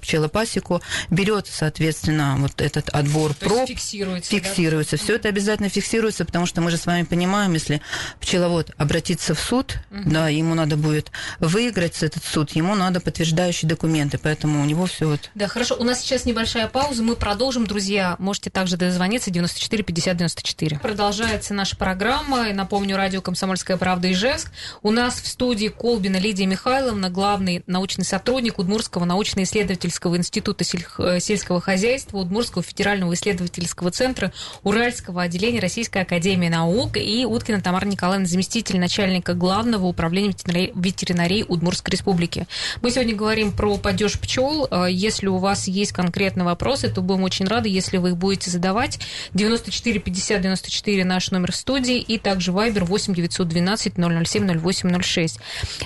пчелопасеку, 0.00 0.82
берет, 1.10 1.46
соответственно, 1.46 2.36
вот 2.38 2.60
этот 2.60 2.88
отбор 2.90 3.34
То 3.34 3.46
проб. 3.46 3.68
фиксируется. 3.68 4.30
Фиксируется. 4.30 4.96
Да? 4.96 5.02
Все 5.02 5.16
это 5.16 5.28
обязательно 5.28 5.68
фиксируется, 5.68 6.24
потому 6.24 6.46
что 6.46 6.60
мы 6.60 6.70
же 6.70 6.76
с 6.76 6.86
вами 6.86 7.04
понимаем, 7.04 7.52
если 7.54 7.80
пчеловод 8.20 8.72
обратится 8.76 9.34
в 9.34 9.40
суд, 9.40 9.78
угу. 9.90 10.10
да, 10.10 10.28
ему 10.28 10.54
надо 10.54 10.76
будет 10.76 11.10
выиграть 11.40 12.02
этот 12.02 12.24
суд, 12.24 12.52
ему 12.52 12.74
надо 12.74 13.00
подтверждающие 13.00 13.68
документы, 13.68 14.18
поэтому 14.18 14.62
у 14.62 14.64
него 14.64 14.86
все 14.86 15.06
вот. 15.06 15.30
Да, 15.34 15.48
хорошо. 15.48 15.76
У 15.78 15.84
нас 15.84 16.00
сейчас 16.00 16.24
небольшая 16.24 16.68
пауза, 16.68 17.02
мы 17.02 17.16
продолжим, 17.16 17.66
друзья. 17.66 18.16
Можете 18.18 18.50
также 18.50 18.76
дозвониться 18.76 19.30
94 19.30 19.82
50 19.82 20.16
94. 20.16 20.78
Продолжается 20.78 21.54
наша 21.54 21.76
программа. 21.76 22.52
Напомню, 22.52 22.96
радио 22.96 23.20
«Комсомольская 23.20 23.76
правда» 23.76 24.10
Ижевск. 24.10 24.50
У 24.82 24.90
нас 24.90 25.20
в 25.20 25.26
студии 25.26 25.68
Колбина 25.68 26.16
Лидия 26.16 26.46
Михайловна, 26.46 27.10
главный 27.10 27.62
научный 27.66 28.04
сотрудник 28.04 28.58
Удмурского 28.58 29.04
научно-исследовательского 29.04 29.65
исследовательского 29.66 30.16
института 30.16 30.64
э, 30.98 31.20
сельского 31.20 31.60
хозяйства, 31.60 32.18
Удмурского 32.18 32.62
федерального 32.62 33.12
исследовательского 33.14 33.90
центра, 33.90 34.32
Уральского 34.62 35.22
отделения 35.22 35.60
Российской 35.60 36.02
академии 36.02 36.48
наук 36.48 36.96
и 36.96 37.24
Уткина 37.24 37.60
Тамара 37.60 37.86
Николаевна, 37.86 38.26
заместитель 38.26 38.78
начальника 38.78 39.34
главного 39.34 39.86
управления 39.86 40.34
ветеринарии, 40.74 41.44
Удмурской 41.46 41.92
республики. 41.92 42.46
Мы 42.82 42.90
сегодня 42.90 43.14
говорим 43.14 43.52
про 43.52 43.76
падеж 43.76 44.18
пчел. 44.20 44.68
Э, 44.70 44.86
если 44.88 45.26
у 45.26 45.38
вас 45.38 45.66
есть 45.68 45.92
конкретные 45.92 46.44
вопросы, 46.44 46.88
то 46.88 47.02
будем 47.02 47.24
очень 47.24 47.46
рады, 47.46 47.68
если 47.68 47.96
вы 47.98 48.10
их 48.10 48.16
будете 48.16 48.50
задавать. 48.50 49.00
94 49.34 49.98
50 49.98 50.40
94 50.42 51.04
наш 51.04 51.30
номер 51.30 51.52
студии 51.52 51.98
и 51.98 52.18
также 52.18 52.52
Viber 52.52 52.84
8 52.84 53.14
912 53.14 53.94
007 53.96 54.60
08 54.60 55.02
06. 55.02 55.38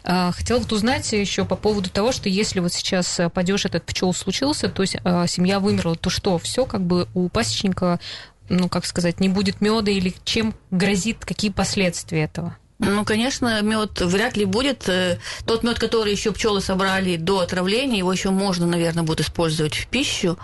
Хотела 0.04 0.58
вот 0.58 0.72
узнать 0.72 1.10
еще 1.12 1.44
по 1.44 1.56
поводу 1.56 1.90
того, 1.90 2.12
что 2.12 2.28
если 2.28 2.60
вот 2.60 2.72
сейчас 2.72 3.20
падеж 3.32 3.64
этот 3.70 3.84
пчел 3.84 4.12
случился, 4.12 4.68
то 4.68 4.82
есть 4.82 4.96
э, 5.02 5.26
семья 5.26 5.60
вымерла, 5.60 5.96
то 5.96 6.10
что, 6.10 6.38
все 6.38 6.66
как 6.66 6.82
бы 6.82 7.08
у 7.14 7.28
пасечника, 7.28 8.00
ну, 8.48 8.68
как 8.68 8.84
сказать, 8.84 9.20
не 9.20 9.28
будет 9.28 9.60
меда 9.60 9.90
или 9.90 10.14
чем 10.24 10.54
грозит, 10.70 11.24
какие 11.24 11.50
последствия 11.50 12.24
этого? 12.24 12.56
Ну, 12.80 13.04
конечно, 13.04 13.60
мед 13.60 14.00
вряд 14.00 14.38
ли 14.38 14.46
будет. 14.46 14.88
Э, 14.88 15.18
тот 15.44 15.62
мед, 15.62 15.78
который 15.78 16.12
еще 16.12 16.32
пчелы 16.32 16.62
собрали 16.62 17.16
до 17.16 17.40
отравления, 17.40 17.98
его 17.98 18.10
еще 18.10 18.30
можно, 18.30 18.66
наверное, 18.66 19.02
будет 19.02 19.20
использовать 19.20 19.74
в 19.74 19.86
пищу. 19.86 20.38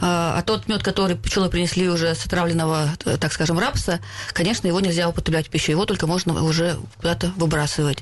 А, 0.00 0.36
а 0.36 0.42
тот 0.42 0.66
мед, 0.66 0.82
который 0.82 1.16
пчелы 1.16 1.48
принесли 1.48 1.88
уже 1.88 2.12
с 2.16 2.26
отравленного, 2.26 2.88
э, 3.04 3.16
так 3.18 3.32
скажем, 3.32 3.60
рапса, 3.60 4.00
конечно, 4.32 4.66
его 4.66 4.80
нельзя 4.80 5.08
употреблять 5.08 5.46
в 5.46 5.50
пищу. 5.50 5.70
Его 5.70 5.84
только 5.86 6.08
можно 6.08 6.42
уже 6.42 6.76
куда-то 6.96 7.32
выбрасывать. 7.36 7.98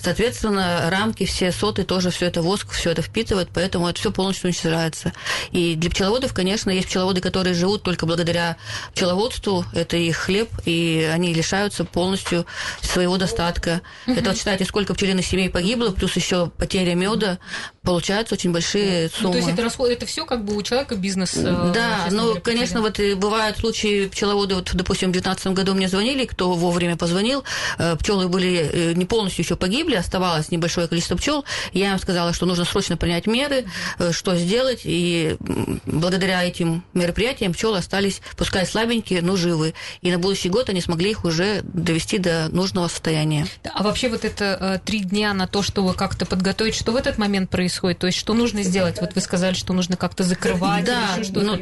Соответственно, 0.00 0.90
рамки, 0.90 1.24
все 1.24 1.52
соты 1.52 1.84
тоже 1.84 2.10
все 2.10 2.26
это 2.26 2.42
воск, 2.42 2.72
все 2.72 2.90
это 2.90 3.02
впитывает, 3.02 3.50
поэтому 3.54 3.86
это 3.86 4.00
все 4.00 4.10
полностью 4.10 4.48
уничтожается. 4.48 5.12
И 5.52 5.76
для 5.76 5.90
пчеловодов, 5.90 6.34
конечно, 6.34 6.70
есть 6.70 6.88
пчеловоды, 6.88 7.20
которые 7.20 7.54
живут 7.54 7.84
только 7.84 8.04
благодаря 8.04 8.56
пчеловодству, 8.94 9.64
это 9.72 9.96
их 9.96 10.16
хлеб, 10.16 10.50
и 10.64 11.08
они 11.14 11.32
лишаются 11.32 11.84
полностью 11.84 12.44
своего 12.82 13.16
достоинства 13.16 13.27
достатка. 13.28 13.82
Угу. 14.06 14.16
Это 14.16 14.30
вот 14.30 14.38
считайте, 14.38 14.64
сколько 14.64 14.94
пчелиных 14.94 15.26
семей 15.26 15.50
погибло, 15.50 15.90
плюс 15.90 16.16
еще 16.16 16.50
потеря 16.50 16.94
меда. 16.94 17.38
Получаются 17.88 18.34
очень 18.34 18.52
большие 18.52 19.08
суммы. 19.08 19.22
Ну, 19.22 19.30
то 19.30 19.36
есть 19.38 19.48
это 19.48 19.62
расход, 19.62 19.88
это 19.88 20.04
все 20.04 20.26
как 20.26 20.44
бы 20.44 20.54
у 20.54 20.62
человека 20.62 20.94
бизнес. 20.94 21.34
Э, 21.36 21.72
да, 21.74 22.08
но, 22.10 22.34
конечно, 22.34 22.82
вот 22.82 23.00
бывают 23.16 23.56
случаи 23.56 24.08
пчеловоды, 24.08 24.56
вот, 24.56 24.68
допустим, 24.74 25.08
в 25.08 25.12
2019 25.12 25.54
году 25.54 25.72
мне 25.72 25.88
звонили, 25.88 26.26
кто 26.26 26.52
вовремя 26.52 26.98
позвонил, 26.98 27.44
э, 27.78 27.96
пчелы 27.96 28.28
были 28.28 28.70
э, 28.70 28.92
не 28.92 29.06
полностью 29.06 29.42
еще 29.42 29.56
погибли, 29.56 29.94
оставалось 29.94 30.50
небольшое 30.50 30.86
количество 30.86 31.16
пчел. 31.16 31.46
Я 31.72 31.92
им 31.92 31.98
сказала, 31.98 32.34
что 32.34 32.44
нужно 32.44 32.66
срочно 32.66 32.98
принять 32.98 33.26
меры, 33.26 33.64
что 34.10 34.36
сделать, 34.36 34.82
и 34.84 35.38
благодаря 35.86 36.44
этим 36.44 36.84
мероприятиям 36.92 37.54
пчелы 37.54 37.78
остались, 37.78 38.20
пускай 38.36 38.66
слабенькие, 38.66 39.22
но 39.22 39.36
живы. 39.36 39.72
И 40.02 40.12
на 40.12 40.18
будущий 40.18 40.50
год 40.50 40.68
они 40.68 40.82
смогли 40.82 41.12
их 41.12 41.24
уже 41.24 41.62
довести 41.62 42.18
до 42.18 42.50
нужного 42.50 42.88
состояния. 42.88 43.46
А 43.72 43.82
вообще 43.82 44.10
вот 44.10 44.26
это 44.26 44.58
э, 44.60 44.78
три 44.84 45.00
дня 45.00 45.32
на 45.32 45.46
то, 45.46 45.62
чтобы 45.62 45.94
как-то 45.94 46.26
подготовить, 46.26 46.74
что 46.74 46.92
в 46.92 46.96
этот 46.96 47.16
момент 47.16 47.48
происходит? 47.48 47.77
То 47.80 48.06
есть 48.06 48.18
что 48.18 48.34
нужно 48.34 48.62
сделать? 48.62 49.00
Вот 49.00 49.14
вы 49.14 49.20
сказали, 49.20 49.54
что 49.54 49.72
нужно 49.72 49.96
как-то 49.96 50.24
закрывать. 50.24 50.84
Да, 50.84 51.16
ну, 51.32 51.58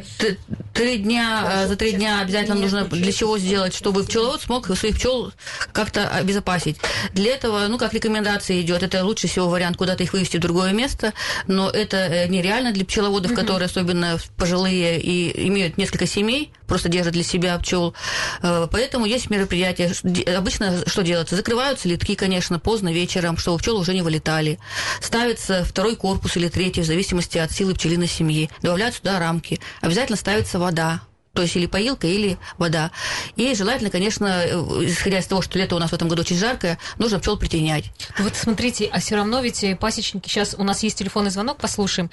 три 0.73 0.97
дня, 0.97 1.63
э, 1.63 1.67
за 1.67 1.75
три 1.75 1.93
дня 1.93 2.21
обязательно 2.21 2.55
нужно 2.55 2.85
для 2.85 3.11
чего 3.11 3.37
сделать, 3.37 3.75
чтобы 3.75 4.03
пчеловод 4.03 4.41
смог 4.41 4.67
своих 4.77 4.95
пчел 4.95 5.31
как-то 5.73 6.07
обезопасить. 6.07 6.77
Для 7.13 7.33
этого, 7.33 7.67
ну, 7.67 7.77
как 7.77 7.93
рекомендация 7.93 8.61
идет, 8.61 8.83
это 8.83 9.03
лучше 9.03 9.27
всего 9.27 9.49
вариант 9.49 9.77
куда-то 9.77 10.03
их 10.03 10.13
вывести 10.13 10.37
в 10.37 10.39
другое 10.39 10.71
место, 10.71 11.13
но 11.47 11.69
это 11.69 11.97
э, 11.97 12.27
нереально 12.27 12.71
для 12.71 12.85
пчеловодов, 12.85 13.33
которые 13.33 13.65
особенно 13.65 14.17
пожилые 14.37 14.99
и 15.01 15.47
имеют 15.47 15.77
несколько 15.77 16.07
семей, 16.07 16.51
просто 16.67 16.89
держат 16.89 17.13
для 17.13 17.23
себя 17.23 17.57
пчел. 17.59 17.93
Поэтому 18.41 19.05
есть 19.05 19.29
мероприятия. 19.29 19.91
Обычно 20.37 20.87
что 20.87 21.01
делается? 21.01 21.35
Закрываются 21.35 21.87
литки, 21.87 22.15
конечно, 22.15 22.59
поздно 22.59 22.93
вечером, 22.93 23.37
чтобы 23.37 23.57
пчелы 23.57 23.79
уже 23.79 23.93
не 23.93 24.01
вылетали. 24.01 24.59
Ставится 25.01 25.63
второй 25.63 25.95
корпус 25.97 26.37
или 26.37 26.47
третий, 26.47 26.81
в 26.81 26.85
зависимости 26.85 27.37
от 27.37 27.51
силы 27.51 27.73
пчелиной 27.73 28.07
семьи. 28.07 28.49
Добавляют 28.61 28.95
сюда 28.95 29.19
рамки. 29.19 29.59
Обязательно 29.81 30.17
ставится 30.17 30.59
вода, 30.59 31.01
то 31.37 31.43
есть 31.43 31.55
или 31.55 31.67
поилка, 31.67 32.07
или 32.07 32.39
вода. 32.57 32.89
И 33.35 33.53
желательно, 33.53 33.91
конечно, 33.91 34.43
исходя 34.81 35.19
из 35.19 35.27
того, 35.27 35.43
что 35.43 35.59
лето 35.59 35.75
у 35.75 35.79
нас 35.79 35.91
в 35.91 35.93
этом 35.93 36.07
году 36.07 36.23
очень 36.23 36.35
жаркое, 36.35 36.79
нужно 36.97 37.19
пчел 37.19 37.37
притенять. 37.37 37.91
Вот 38.17 38.35
смотрите, 38.35 38.89
а 38.91 38.99
все 38.99 39.17
равно 39.17 39.39
ведь 39.41 39.63
пасечники, 39.79 40.27
сейчас 40.27 40.55
у 40.57 40.63
нас 40.63 40.81
есть 40.81 40.97
телефонный 40.97 41.29
звонок, 41.29 41.57
послушаем 41.57 42.09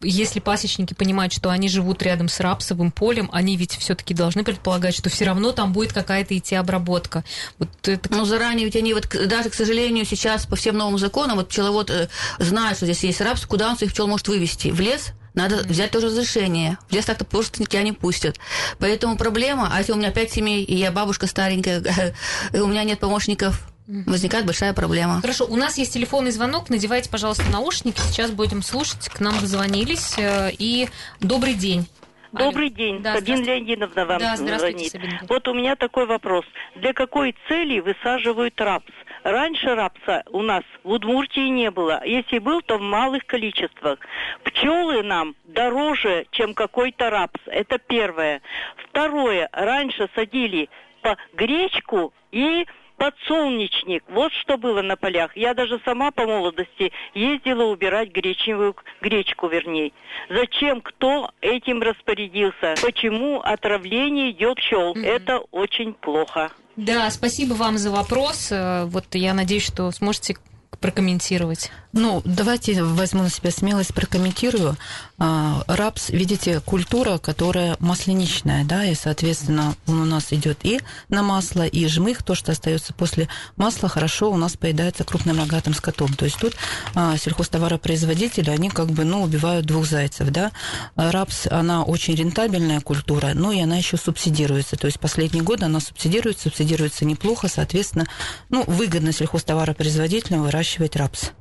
если 0.00 0.40
пасечники 0.40 0.94
понимают, 0.94 1.34
что 1.34 1.50
они 1.50 1.68
живут 1.68 2.02
рядом 2.02 2.30
с 2.30 2.40
рапсовым 2.40 2.90
полем, 2.90 3.28
они 3.34 3.58
ведь 3.58 3.76
все-таки 3.76 4.14
должны 4.14 4.42
предполагать, 4.42 4.96
что 4.96 5.10
все 5.10 5.26
равно 5.26 5.52
там 5.52 5.74
будет 5.74 5.92
какая-то 5.92 6.38
идти 6.38 6.54
обработка. 6.54 7.22
Вот 7.58 7.68
это... 7.82 8.10
Ну, 8.10 8.24
заранее 8.24 8.64
ведь 8.64 8.76
они 8.76 8.94
вот 8.94 9.06
даже, 9.26 9.50
к 9.50 9.54
сожалению, 9.54 10.06
сейчас 10.06 10.46
по 10.46 10.56
всем 10.56 10.78
новым 10.78 10.96
законам, 10.96 11.36
вот 11.36 11.50
пчеловод 11.50 11.90
э, 11.90 12.08
знает, 12.38 12.78
что 12.78 12.86
здесь 12.86 13.04
есть 13.04 13.20
рапс, 13.20 13.44
куда 13.44 13.68
он 13.68 13.76
своих 13.76 13.92
пчел 13.92 14.06
может 14.06 14.26
вывести? 14.26 14.68
В 14.68 14.80
лес? 14.80 15.12
Надо 15.34 15.56
mm-hmm. 15.56 15.68
взять 15.68 15.90
тоже 15.90 16.06
разрешение. 16.06 16.78
В 16.88 16.92
лес 16.92 17.04
так-то 17.04 17.24
просто 17.24 17.64
тебя 17.64 17.82
не 17.82 17.92
пустят. 17.92 18.38
Поэтому 18.78 19.16
проблема, 19.16 19.68
а 19.72 19.78
если 19.78 19.92
у 19.92 19.96
меня 19.96 20.10
пять 20.10 20.32
семей, 20.32 20.62
и 20.64 20.74
я 20.74 20.92
бабушка 20.92 21.26
старенькая, 21.26 21.82
и 22.52 22.58
у 22.58 22.66
меня 22.66 22.84
нет 22.84 23.00
помощников 23.00 23.68
возникает 23.86 24.46
большая 24.46 24.72
проблема. 24.72 25.20
Хорошо, 25.20 25.46
у 25.46 25.56
нас 25.56 25.76
есть 25.76 25.92
телефонный 25.92 26.30
звонок, 26.30 26.70
надевайте, 26.70 27.10
пожалуйста, 27.10 27.44
наушники, 27.50 28.00
сейчас 28.00 28.30
будем 28.30 28.62
слушать, 28.62 29.08
к 29.08 29.20
нам 29.20 29.38
дозвонились, 29.38 30.14
э, 30.16 30.52
и 30.58 30.88
добрый 31.20 31.54
день. 31.54 31.86
Добрый 32.32 32.70
день, 32.70 33.00
да, 33.00 33.14
Сабин 33.14 33.44
Леонидовна 33.44 34.06
вам 34.06 34.18
да, 34.18 34.36
звонит. 34.36 34.90
Сабин. 34.90 35.20
Вот 35.28 35.46
у 35.46 35.54
меня 35.54 35.76
такой 35.76 36.06
вопрос. 36.06 36.44
Для 36.74 36.92
какой 36.92 37.36
цели 37.46 37.78
высаживают 37.78 38.60
рапс? 38.60 38.90
Раньше 39.24 39.74
рапса 39.74 40.22
у 40.30 40.42
нас 40.42 40.62
в 40.84 40.90
Удмуртии 40.90 41.48
не 41.48 41.70
было. 41.70 42.00
Если 42.04 42.38
был, 42.38 42.62
то 42.62 42.78
в 42.78 42.82
малых 42.82 43.26
количествах. 43.26 43.98
Пчелы 44.44 45.02
нам 45.02 45.34
дороже, 45.44 46.26
чем 46.30 46.54
какой-то 46.54 47.10
рапс. 47.10 47.40
Это 47.46 47.78
первое. 47.78 48.42
Второе. 48.76 49.48
Раньше 49.52 50.08
садили 50.14 50.68
по 51.02 51.16
гречку 51.32 52.12
и 52.30 52.66
подсолнечник. 52.96 54.04
Вот 54.08 54.32
что 54.32 54.56
было 54.56 54.82
на 54.82 54.96
полях. 54.96 55.36
Я 55.36 55.54
даже 55.54 55.80
сама 55.84 56.10
по 56.10 56.26
молодости 56.26 56.92
ездила 57.14 57.64
убирать 57.64 58.10
гречневую 58.10 58.76
гречку, 59.00 59.48
вернее. 59.48 59.92
Зачем 60.28 60.80
кто 60.80 61.30
этим 61.40 61.82
распорядился? 61.82 62.74
Почему 62.82 63.40
отравление 63.40 64.30
идет 64.30 64.56
пчел? 64.58 64.94
Mm-hmm. 64.94 65.06
Это 65.06 65.38
очень 65.50 65.92
плохо. 65.94 66.50
Да, 66.76 67.10
спасибо 67.10 67.54
вам 67.54 67.78
за 67.78 67.90
вопрос. 67.90 68.48
Э, 68.50 68.84
вот 68.86 69.06
я 69.14 69.32
надеюсь, 69.34 69.62
что 69.64 69.90
сможете 69.92 70.36
прокомментировать. 70.80 71.70
Ну, 71.92 72.22
давайте 72.24 72.82
возьму 72.82 73.22
на 73.22 73.30
себя 73.30 73.52
смелость, 73.52 73.94
прокомментирую. 73.94 74.76
А, 75.16 75.62
рапс, 75.68 76.10
видите, 76.10 76.58
культура, 76.58 77.18
которая 77.18 77.76
масленичная, 77.78 78.64
да, 78.64 78.84
и, 78.84 78.96
соответственно, 78.96 79.76
он 79.86 80.00
у 80.00 80.04
нас 80.04 80.32
идет 80.32 80.58
и 80.64 80.80
на 81.08 81.22
масло, 81.22 81.64
и 81.64 81.86
жмых, 81.86 82.24
то, 82.24 82.34
что 82.34 82.50
остается 82.50 82.92
после 82.94 83.28
масла, 83.56 83.88
хорошо 83.88 84.32
у 84.32 84.36
нас 84.36 84.56
поедается 84.56 85.04
крупным 85.04 85.38
рогатым 85.38 85.72
скотом. 85.72 86.12
То 86.14 86.24
есть 86.24 86.38
тут 86.38 86.54
а, 86.96 87.16
сельхозтоваропроизводители, 87.16 88.50
они 88.50 88.70
как 88.70 88.88
бы, 88.88 89.04
ну, 89.04 89.22
убивают 89.22 89.64
двух 89.64 89.86
зайцев, 89.86 90.30
да. 90.30 90.50
Рапс, 90.96 91.46
она 91.48 91.84
очень 91.84 92.16
рентабельная 92.16 92.80
культура, 92.80 93.30
но 93.34 93.52
и 93.52 93.60
она 93.60 93.76
еще 93.76 93.96
субсидируется. 93.96 94.74
То 94.74 94.88
есть 94.88 94.98
последние 94.98 95.44
годы 95.44 95.66
она 95.66 95.78
субсидируется, 95.78 96.44
субсидируется 96.44 97.04
неплохо, 97.04 97.46
соответственно, 97.46 98.06
ну, 98.48 98.64
выгодно 98.66 99.12
сельхозтоваропроизводителям 99.12 100.42
выращивать 100.42 100.63
рапс. 100.96 101.32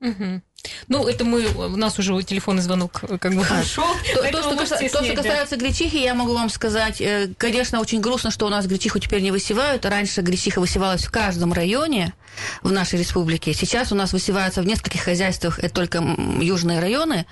Угу. 0.00 0.42
Ну, 0.88 1.06
это 1.06 1.24
мы, 1.24 1.46
у 1.46 1.76
нас 1.76 1.98
уже 1.98 2.22
телефонный 2.22 2.62
звонок 2.62 3.02
как 3.20 3.34
бы 3.34 3.44
а, 3.50 3.62
шел. 3.62 3.84
То, 4.14 4.22
то, 4.30 4.42
что, 4.42 4.56
каса, 4.56 4.76
то, 4.76 5.04
что 5.04 5.14
касается 5.14 5.56
гречихи, 5.56 5.96
я 5.96 6.14
могу 6.14 6.34
вам 6.34 6.48
сказать, 6.50 7.00
э, 7.00 7.30
конечно, 7.36 7.80
очень 7.80 8.00
грустно, 8.00 8.30
что 8.30 8.46
у 8.46 8.48
нас 8.48 8.66
гречиху 8.66 8.98
теперь 8.98 9.22
не 9.22 9.30
высевают. 9.30 9.84
Раньше 9.84 10.22
гречиха 10.22 10.60
высевалась 10.60 11.04
в 11.04 11.10
каждом 11.10 11.52
районе 11.52 12.14
в 12.62 12.72
нашей 12.72 12.98
республике. 12.98 13.52
Сейчас 13.54 13.92
у 13.92 13.94
нас 13.94 14.12
высеваются 14.12 14.62
в 14.62 14.66
нескольких 14.66 15.02
хозяйствах, 15.02 15.58
это 15.58 15.74
только 15.74 16.02
южные 16.40 16.80
районы. 16.80 17.26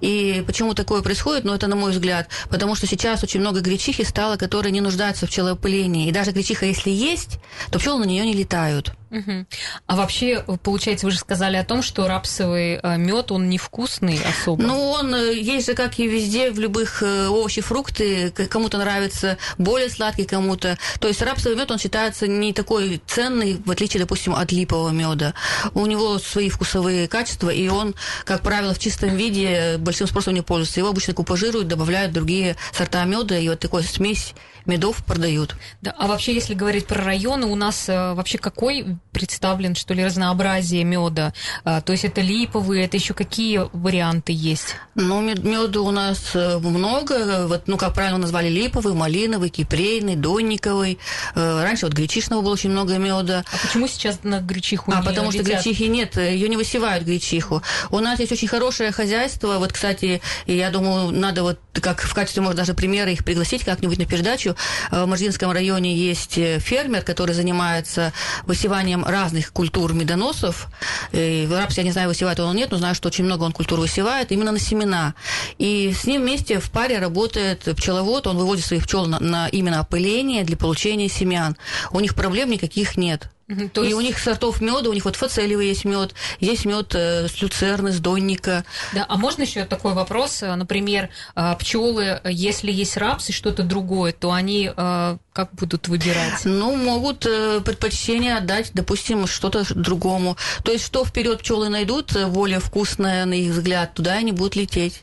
И 0.00 0.44
почему 0.46 0.74
такое 0.74 1.02
происходит? 1.02 1.44
Ну, 1.44 1.54
это 1.54 1.66
на 1.66 1.76
мой 1.76 1.92
взгляд. 1.92 2.28
Потому 2.48 2.74
что 2.74 2.86
сейчас 2.86 3.22
очень 3.22 3.40
много 3.40 3.60
гречихи 3.60 4.04
стало, 4.04 4.36
которые 4.36 4.72
не 4.72 4.80
нуждаются 4.80 5.26
в 5.26 5.30
пчелоопылении. 5.30 6.08
И 6.08 6.12
даже 6.12 6.32
гречиха, 6.32 6.66
если 6.66 6.90
есть, 6.90 7.38
то 7.70 7.78
пчелы 7.78 8.00
на 8.00 8.08
нее 8.08 8.24
не 8.24 8.34
летают. 8.34 8.92
Угу. 9.10 9.46
А 9.86 9.96
вообще, 9.96 10.44
получается, 10.62 11.06
вы 11.06 11.12
же 11.12 11.18
сказали 11.18 11.56
о 11.56 11.64
том, 11.64 11.82
что 11.82 12.08
рапсовый 12.08 12.73
э, 12.82 12.96
мед, 12.96 13.32
он 13.32 13.48
невкусный 13.48 14.18
особо. 14.22 14.62
Ну, 14.62 14.90
он 14.90 15.14
э, 15.14 15.34
есть 15.34 15.66
же, 15.66 15.74
как 15.74 15.98
и 15.98 16.06
везде, 16.06 16.50
в 16.50 16.58
любых 16.58 17.02
э, 17.02 17.28
овощи, 17.28 17.60
фрукты. 17.60 18.30
Кому-то 18.30 18.78
нравится 18.78 19.38
более 19.58 19.88
сладкий, 19.90 20.24
кому-то. 20.24 20.78
То 21.00 21.08
есть 21.08 21.22
рапсовый 21.22 21.56
мед, 21.56 21.70
он 21.70 21.78
считается 21.78 22.26
не 22.26 22.52
такой 22.52 23.00
ценный, 23.06 23.60
в 23.64 23.70
отличие, 23.70 24.00
допустим, 24.00 24.34
от 24.34 24.52
липового 24.52 24.90
меда. 24.90 25.34
У 25.74 25.86
него 25.86 26.18
свои 26.18 26.48
вкусовые 26.48 27.08
качества, 27.08 27.50
и 27.50 27.68
он, 27.68 27.94
как 28.24 28.42
правило, 28.42 28.74
в 28.74 28.78
чистом 28.78 29.16
виде 29.16 29.76
большим 29.78 30.06
спросом 30.06 30.34
не 30.34 30.42
пользуется. 30.42 30.80
Его 30.80 30.90
обычно 30.90 31.14
купажируют, 31.14 31.68
добавляют 31.68 32.12
другие 32.12 32.56
сорта 32.72 33.04
меда, 33.04 33.36
и 33.38 33.48
вот 33.48 33.60
такой 33.60 33.84
смесь 33.84 34.34
медов 34.66 35.04
продают. 35.04 35.56
Да, 35.82 35.94
а 35.98 36.06
вообще, 36.06 36.34
если 36.34 36.54
говорить 36.54 36.86
про 36.86 37.02
районы, 37.02 37.46
у 37.46 37.54
нас 37.54 37.86
вообще 37.86 38.38
какой 38.38 38.96
представлен, 39.12 39.74
что 39.74 39.92
ли, 39.92 40.04
разнообразие 40.04 40.84
меда? 40.84 41.34
То 41.64 41.92
есть 41.92 42.04
это 42.04 42.22
липовые, 42.64 42.84
это 42.84 42.96
еще 42.96 43.14
какие 43.14 43.68
варианты 43.72 44.32
есть? 44.32 44.76
Ну, 44.94 45.20
меда 45.20 45.80
у 45.80 45.90
нас 45.90 46.30
э, 46.34 46.58
много. 46.58 47.46
Вот, 47.46 47.62
ну, 47.66 47.76
как 47.76 47.94
правильно 47.94 48.18
назвали, 48.18 48.48
липовый, 48.48 48.94
малиновый, 48.94 49.50
кипрейный, 49.50 50.16
донниковый. 50.16 50.98
Э, 51.34 51.62
раньше 51.62 51.86
вот 51.86 51.94
гречихного 51.94 52.42
было 52.42 52.52
очень 52.52 52.70
много 52.70 52.96
меда. 52.98 53.44
А 53.52 53.66
почему 53.66 53.86
сейчас 53.88 54.20
на 54.22 54.40
гречиху 54.40 54.92
А 54.94 55.02
потому 55.02 55.30
что 55.30 55.42
летят? 55.42 55.64
гречихи 55.64 55.84
нет, 55.84 56.16
ее 56.16 56.48
не 56.48 56.56
высевают 56.56 57.04
гречиху. 57.04 57.62
У 57.90 57.98
нас 58.00 58.20
есть 58.20 58.32
очень 58.32 58.48
хорошее 58.48 58.92
хозяйство. 58.92 59.58
Вот, 59.58 59.72
кстати, 59.72 60.22
я 60.46 60.70
думаю, 60.70 61.10
надо 61.10 61.42
вот 61.42 61.58
как 61.80 62.02
в 62.02 62.14
качестве, 62.14 62.42
может, 62.42 62.56
даже 62.56 62.72
примера 62.74 63.10
их 63.10 63.24
пригласить 63.24 63.64
как-нибудь 63.64 63.98
на 63.98 64.06
передачу. 64.06 64.56
Э, 64.90 65.04
в 65.04 65.06
Мождинском 65.06 65.50
районе 65.50 65.94
есть 65.94 66.34
фермер, 66.34 67.02
который 67.02 67.34
занимается 67.34 68.12
высеванием 68.46 69.04
разных 69.04 69.52
культур 69.52 69.92
медоносов. 69.92 70.68
И 71.12 71.48
рапс, 71.50 71.76
я 71.76 71.82
не 71.82 71.90
знаю, 71.90 72.08
высевает 72.08 72.40
он 72.40 72.53
нет, 72.54 72.70
но 72.70 72.78
знаю, 72.78 72.94
что 72.94 73.08
очень 73.08 73.24
много 73.24 73.44
он 73.44 73.52
культур 73.52 73.80
высевает 73.80 74.32
именно 74.32 74.52
на 74.52 74.58
семена. 74.58 75.14
И 75.58 75.92
с 75.92 76.06
ним 76.06 76.22
вместе 76.22 76.60
в 76.60 76.70
паре 76.70 76.98
работает 76.98 77.64
пчеловод, 77.76 78.26
он 78.26 78.36
выводит 78.36 78.64
своих 78.64 78.84
пчел 78.84 79.06
на, 79.06 79.20
на 79.20 79.48
именно 79.48 79.80
опыление 79.80 80.44
для 80.44 80.56
получения 80.56 81.08
семян. 81.08 81.56
У 81.90 82.00
них 82.00 82.14
проблем 82.14 82.50
никаких 82.50 82.96
нет. 82.96 83.30
То 83.46 83.82
есть... 83.82 83.92
И 83.92 83.94
у 83.94 84.00
них 84.00 84.18
сортов 84.18 84.60
меда, 84.60 84.88
у 84.88 84.92
них 84.92 85.04
вот 85.04 85.16
фацелевый 85.16 85.68
есть 85.68 85.84
мед, 85.84 86.14
есть 86.40 86.64
мед 86.64 86.94
э, 86.94 87.28
с 87.28 87.40
люцерны, 87.42 87.92
с 87.92 88.00
донника. 88.00 88.64
Да, 88.94 89.04
а 89.08 89.16
можно 89.16 89.42
еще 89.42 89.64
такой 89.64 89.92
вопрос? 89.92 90.40
Например, 90.42 91.10
э, 91.34 91.54
пчелы, 91.58 92.20
если 92.24 92.72
есть 92.72 92.96
рапс 92.96 93.28
и 93.28 93.32
что-то 93.32 93.62
другое, 93.62 94.12
то 94.12 94.32
они 94.32 94.70
э, 94.74 95.16
как 95.34 95.52
будут 95.52 95.88
выбирать? 95.88 96.44
Ну, 96.44 96.76
могут 96.76 97.26
э, 97.26 97.60
предпочтение 97.60 98.36
отдать, 98.36 98.70
допустим, 98.72 99.26
что-то 99.26 99.64
другому. 99.74 100.36
То 100.62 100.72
есть, 100.72 100.86
что 100.86 101.04
вперед 101.04 101.40
пчелы 101.40 101.68
найдут, 101.68 102.14
э, 102.14 102.26
более 102.28 102.60
вкусное, 102.60 103.24
на 103.24 103.34
их 103.34 103.52
взгляд, 103.52 103.94
туда 103.94 104.12
они 104.12 104.32
будут 104.32 104.54
лететь. 104.54 105.02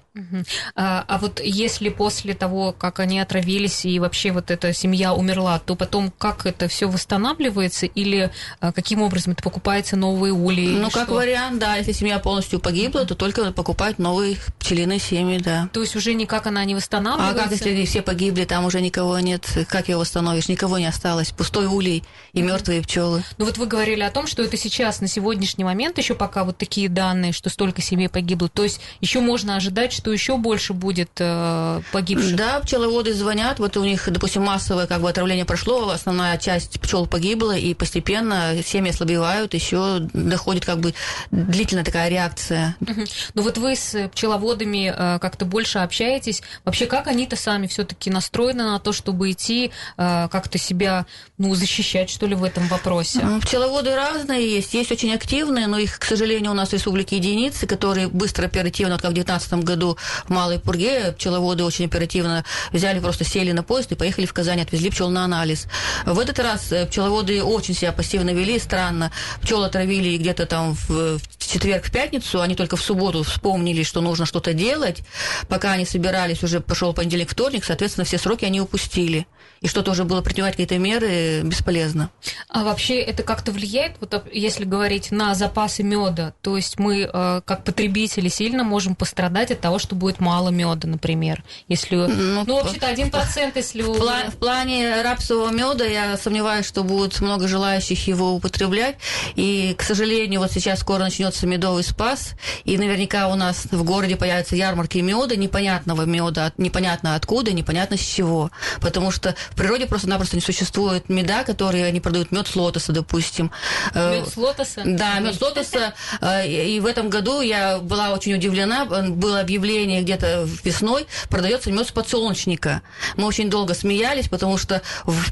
А, 0.76 1.04
а 1.08 1.17
вот 1.17 1.39
если 1.43 1.89
после 1.89 2.34
того, 2.34 2.74
как 2.74 3.00
они 3.00 3.19
отравились 3.19 3.86
и 3.86 4.00
вообще 4.00 4.32
вот 4.32 4.52
эта 4.52 4.74
семья 4.74 5.13
умерла, 5.13 5.60
то 5.60 5.76
потом 5.76 6.12
как 6.17 6.45
это 6.45 6.67
все 6.67 6.88
восстанавливается 6.88 7.86
или 7.86 8.32
а, 8.60 8.71
каким 8.71 9.02
образом 9.02 9.34
это 9.34 9.43
покупается 9.43 9.95
новые 9.95 10.34
ульи? 10.34 10.76
Ну, 10.76 10.89
как 10.89 11.06
что? 11.06 11.15
вариант, 11.15 11.60
да, 11.60 11.76
если 11.76 11.91
семья 11.91 12.19
полностью 12.19 12.60
погибла, 12.60 13.06
то 13.06 13.15
только 13.15 13.52
покупать 13.52 14.00
новые 14.00 14.38
пчелиные 14.60 15.00
семьи, 15.00 15.39
да. 15.39 15.69
То 15.74 15.82
есть 15.82 15.95
уже 15.95 16.13
никак 16.13 16.47
она 16.47 16.63
не 16.65 16.76
восстанавливается? 16.76 17.39
А 17.39 17.43
как 17.43 17.52
если 17.52 17.86
все 17.86 18.02
погибли, 18.02 18.45
там 18.45 18.65
уже 18.65 18.82
никого 18.82 19.19
нет, 19.19 19.45
как 19.67 19.88
восстанавливать? 19.88 20.12
восстановишь, 20.21 20.50
никого 20.50 20.78
не 20.78 20.86
осталось, 20.86 21.32
пустой 21.32 21.65
улей 21.65 22.04
и 22.34 22.41
мертвые 22.41 22.82
пчелы. 22.82 23.24
Ну 23.38 23.45
вот 23.45 23.58
вы 23.58 23.65
говорили 23.65 24.02
о 24.02 24.12
том, 24.12 24.28
что 24.28 24.43
это 24.43 24.58
сейчас, 24.58 25.02
на 25.02 25.08
сегодняшний 25.08 25.63
момент, 25.63 25.97
еще 25.97 26.15
пока 26.15 26.43
вот 26.43 26.58
такие 26.58 26.89
данные, 26.89 27.32
что 27.32 27.50
столько 27.50 27.82
семей 27.82 28.10
погибло, 28.10 28.50
то 28.50 28.63
есть 28.63 28.82
еще 29.00 29.19
можно 29.19 29.56
ожидать, 29.56 29.93
что 30.01 30.11
еще 30.11 30.37
больше 30.37 30.73
будет 30.73 31.11
э, 31.19 31.81
погибших? 31.91 32.35
Да, 32.35 32.59
пчеловоды 32.61 33.13
звонят, 33.13 33.59
вот 33.59 33.77
у 33.77 33.83
них, 33.83 34.11
допустим, 34.11 34.41
массовое 34.41 34.87
как 34.87 34.99
бы 34.99 35.07
отравление 35.07 35.45
прошло, 35.45 35.91
основная 35.91 36.39
часть 36.39 36.81
пчел 36.81 37.05
погибла, 37.05 37.55
и 37.55 37.75
постепенно 37.75 38.55
семьи 38.65 38.89
ослабевают, 38.89 39.53
еще 39.53 39.99
доходит 40.13 40.65
как 40.65 40.79
бы 40.79 40.95
длительная 41.29 41.83
такая 41.83 42.09
реакция. 42.09 42.75
Угу. 42.81 43.01
Ну 43.35 43.41
вот 43.43 43.59
вы 43.59 43.75
с 43.75 44.09
пчеловодами 44.09 44.91
э, 44.91 45.19
как-то 45.19 45.45
больше 45.45 45.77
общаетесь, 45.77 46.41
вообще 46.65 46.87
как 46.87 47.05
они-то 47.05 47.35
сами 47.35 47.67
все-таки 47.67 48.09
настроены 48.09 48.63
на 48.63 48.79
то, 48.79 48.93
чтобы 48.93 49.29
идти 49.29 49.71
э, 49.97 50.27
как-то 50.31 50.57
себя 50.57 51.05
ну, 51.37 51.53
защищать, 51.53 52.09
что 52.09 52.25
ли, 52.25 52.33
в 52.33 52.43
этом 52.43 52.67
вопросе? 52.69 53.19
Пчеловоды 53.43 53.95
разные 53.95 54.49
есть. 54.49 54.73
Есть 54.73 54.91
очень 54.91 55.13
активные, 55.13 55.67
но 55.67 55.77
их, 55.77 55.99
к 55.99 56.05
сожалению, 56.05 56.51
у 56.51 56.55
нас 56.55 56.69
в 56.69 56.73
республике 56.73 57.17
единицы, 57.17 57.67
которые 57.67 58.07
быстро, 58.07 58.47
оперативно, 58.47 58.95
вот 58.95 59.01
как 59.03 59.11
в 59.11 59.13
2019 59.13 59.65
году 59.65 59.90
в 60.25 60.30
Малой 60.30 60.60
Пурге, 60.60 61.13
пчеловоды 61.13 61.63
очень 61.63 61.86
оперативно 61.86 62.43
взяли, 62.71 62.99
просто 62.99 63.23
сели 63.23 63.51
на 63.51 63.63
поезд 63.63 63.91
и 63.91 63.95
поехали 63.95 64.25
в 64.25 64.34
Казань, 64.34 64.62
отвезли 64.62 64.89
пчел 64.89 65.10
на 65.10 65.25
анализ. 65.25 65.67
В 66.06 66.19
этот 66.19 66.39
раз 66.39 66.71
э, 66.71 66.86
пчеловоды 66.86 67.43
очень 67.43 67.73
себя 67.73 67.91
пассивно 67.91 68.32
вели, 68.32 68.60
странно. 68.60 69.12
Пчел 69.41 69.63
отравили 69.63 70.17
где-то 70.17 70.45
там 70.45 70.75
в, 70.75 71.17
в 71.19 71.21
четверг, 71.39 71.86
в 71.86 71.91
пятницу, 71.91 72.41
они 72.41 72.56
только 72.56 72.75
в 72.75 72.82
субботу 72.82 73.23
вспомнили, 73.23 73.84
что 73.84 74.01
нужно 74.01 74.25
что-то 74.25 74.54
делать. 74.54 75.01
Пока 75.47 75.71
они 75.73 75.86
собирались, 75.86 76.43
уже 76.43 76.60
пошел 76.60 76.93
понедельник, 76.93 77.30
вторник, 77.30 77.63
соответственно, 77.63 78.06
все 78.06 78.17
сроки 78.17 78.45
они 78.45 78.62
упустили. 78.62 79.27
И 79.62 79.67
что 79.67 79.84
тоже 79.84 80.06
было 80.06 80.21
принимать 80.21 80.54
какие-то 80.54 80.80
меры 80.80 81.41
бесполезно. 81.43 82.10
А 82.49 82.63
вообще 82.63 82.99
это 82.99 83.21
как-то 83.21 83.51
влияет, 83.51 83.97
вот 83.99 84.23
если 84.34 84.65
говорить 84.65 85.12
на 85.12 85.36
запасы 85.36 85.84
меда, 85.84 86.34
то 86.41 86.58
есть 86.58 86.80
мы 86.80 87.01
э, 87.01 87.41
как 87.45 87.63
потребители 87.63 88.27
сильно 88.27 88.63
можем 88.63 88.95
пострадать 88.95 89.51
от 89.51 89.62
того, 89.62 89.77
что 89.82 89.96
будет 89.96 90.20
мало 90.20 90.50
меда, 90.50 90.88
например. 90.88 91.44
Если, 91.67 91.96
ну, 91.96 92.44
ну 92.46 92.56
вообще-то 92.56 92.88
один 92.88 93.12
процент, 93.12 93.56
если... 93.56 93.82
В, 93.82 93.89
пла- 93.89 94.32
в 94.32 94.38
плане 94.38 95.02
рапсового 95.02 95.52
меда 95.52 95.86
я 95.86 96.17
сомневаюсь, 96.17 96.65
что 96.65 96.84
будет 96.84 97.20
много 97.20 97.48
желающих 97.48 98.08
его 98.08 98.34
употреблять. 98.34 98.98
И, 99.36 99.76
к 99.78 99.84
сожалению, 99.84 100.39
вот 100.39 100.52
сейчас 100.52 100.80
скоро 100.80 101.00
начнется 101.00 101.48
медовый 101.48 101.84
спас, 101.84 102.34
и 102.63 102.78
наверняка 102.78 103.28
у 103.28 103.36
нас 103.36 103.65
в 103.72 103.84
городе 103.84 104.15
появятся 104.15 104.56
ярмарки 104.56 105.00
меда, 105.00 105.36
непонятного 105.36 106.04
меда, 106.04 106.54
непонятно 106.58 107.15
откуда, 107.15 107.52
непонятно 107.52 107.98
с 107.98 108.02
чего. 108.02 108.52
Потому 108.80 109.12
что 109.12 109.36
в 109.50 109.56
природе 109.56 109.88
просто-напросто 109.88 110.36
не 110.36 110.41
существует 110.41 111.10
меда, 111.10 111.44
которые 111.44 111.86
они 111.86 112.00
продают 112.00 112.32
мед 112.32 112.48
с 112.48 112.56
лотоса, 112.56 112.91
допустим. 112.91 113.52
Э, 113.94 114.20
мед 114.20 114.30
с 114.30 114.38
лотоса? 114.38 114.82
Да, 114.86 115.20
мед 115.20 115.36
с 115.36 115.41
лотоса. 115.41 115.94
Э, 116.22 116.48
и 116.48 116.80
в 116.80 116.86
этом 116.86 117.10
году 117.10 117.41
я 117.41 117.80
была 117.80 118.12
очень 118.12 118.34
удивлена. 118.34 118.86
Было 118.86 119.39
объявление 119.39 119.70
где-то 120.01 120.47
весной, 120.63 121.07
продается 121.29 121.71
мед 121.71 121.88
с 121.88 121.91
подсолнечника. 121.91 122.81
Мы 123.17 123.25
очень 123.25 123.49
долго 123.49 123.73
смеялись, 123.73 124.27
потому 124.27 124.57
что 124.57 124.81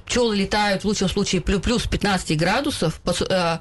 пчелы 0.06 0.36
летают 0.36 0.84
в 0.84 0.86
лучшем 0.86 1.10
случае 1.10 1.42
плюс 1.42 1.88
15 1.88 2.38
градусов, 2.38 3.02
э, 3.06 3.60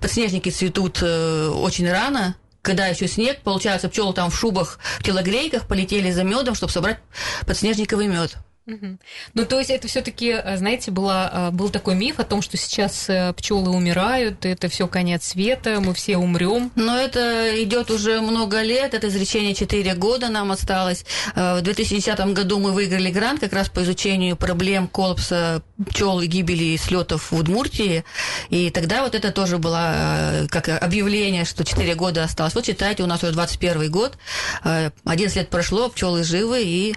подснежники 0.00 0.50
цветут 0.50 1.02
очень 1.02 1.90
рано, 1.90 2.36
когда 2.62 2.86
еще 2.86 3.08
снег, 3.08 3.40
получается, 3.42 3.88
пчелы 3.88 4.12
там 4.12 4.30
в 4.30 4.38
шубах, 4.38 4.78
в 4.98 5.02
телогрейках 5.02 5.66
полетели 5.66 6.10
за 6.10 6.24
медом, 6.24 6.54
чтобы 6.54 6.72
собрать 6.72 6.98
подснежниковый 7.46 8.08
мед. 8.08 8.36
Ну, 9.34 9.46
то 9.46 9.58
есть 9.58 9.70
это 9.70 9.88
все-таки, 9.88 10.28
э, 10.28 10.56
знаете, 10.58 10.90
была, 10.90 11.30
э, 11.32 11.50
был 11.52 11.70
такой 11.70 11.94
миф 11.94 12.20
о 12.20 12.24
том, 12.24 12.42
что 12.42 12.56
сейчас 12.56 13.08
э, 13.08 13.32
пчелы 13.32 13.70
умирают, 13.70 14.44
это 14.44 14.68
все 14.68 14.86
конец 14.86 15.24
света, 15.24 15.80
мы 15.80 15.94
все 15.94 16.18
умрем. 16.18 16.70
Но 16.74 16.96
это 16.96 17.62
идет 17.62 17.90
уже 17.90 18.20
много 18.20 18.60
лет, 18.62 18.92
это 18.92 19.08
изречение 19.08 19.54
4 19.54 19.94
года 19.94 20.28
нам 20.28 20.52
осталось. 20.52 21.04
В 21.34 21.60
2010 21.62 22.18
году 22.34 22.58
мы 22.58 22.72
выиграли 22.72 23.10
грант 23.10 23.40
как 23.40 23.52
раз 23.52 23.68
по 23.70 23.82
изучению 23.82 24.36
проблем 24.36 24.86
коллапса 24.86 25.62
пчел 25.88 26.20
и 26.20 26.26
гибели 26.26 26.76
слетов 26.76 27.32
в 27.32 27.36
Удмуртии. 27.36 28.04
И 28.50 28.70
тогда 28.70 29.02
вот 29.02 29.14
это 29.14 29.32
тоже 29.32 29.58
было 29.58 30.46
как 30.50 30.68
объявление, 30.68 31.44
что 31.44 31.64
4 31.64 31.94
года 31.94 32.24
осталось. 32.24 32.54
Вот 32.54 32.64
читайте, 32.64 33.02
у 33.02 33.06
нас 33.06 33.22
уже 33.22 33.32
21 33.32 33.90
год, 33.90 34.18
11 34.62 35.36
лет 35.36 35.48
прошло, 35.48 35.88
пчелы 35.88 36.24
живы 36.24 36.62
и 36.64 36.94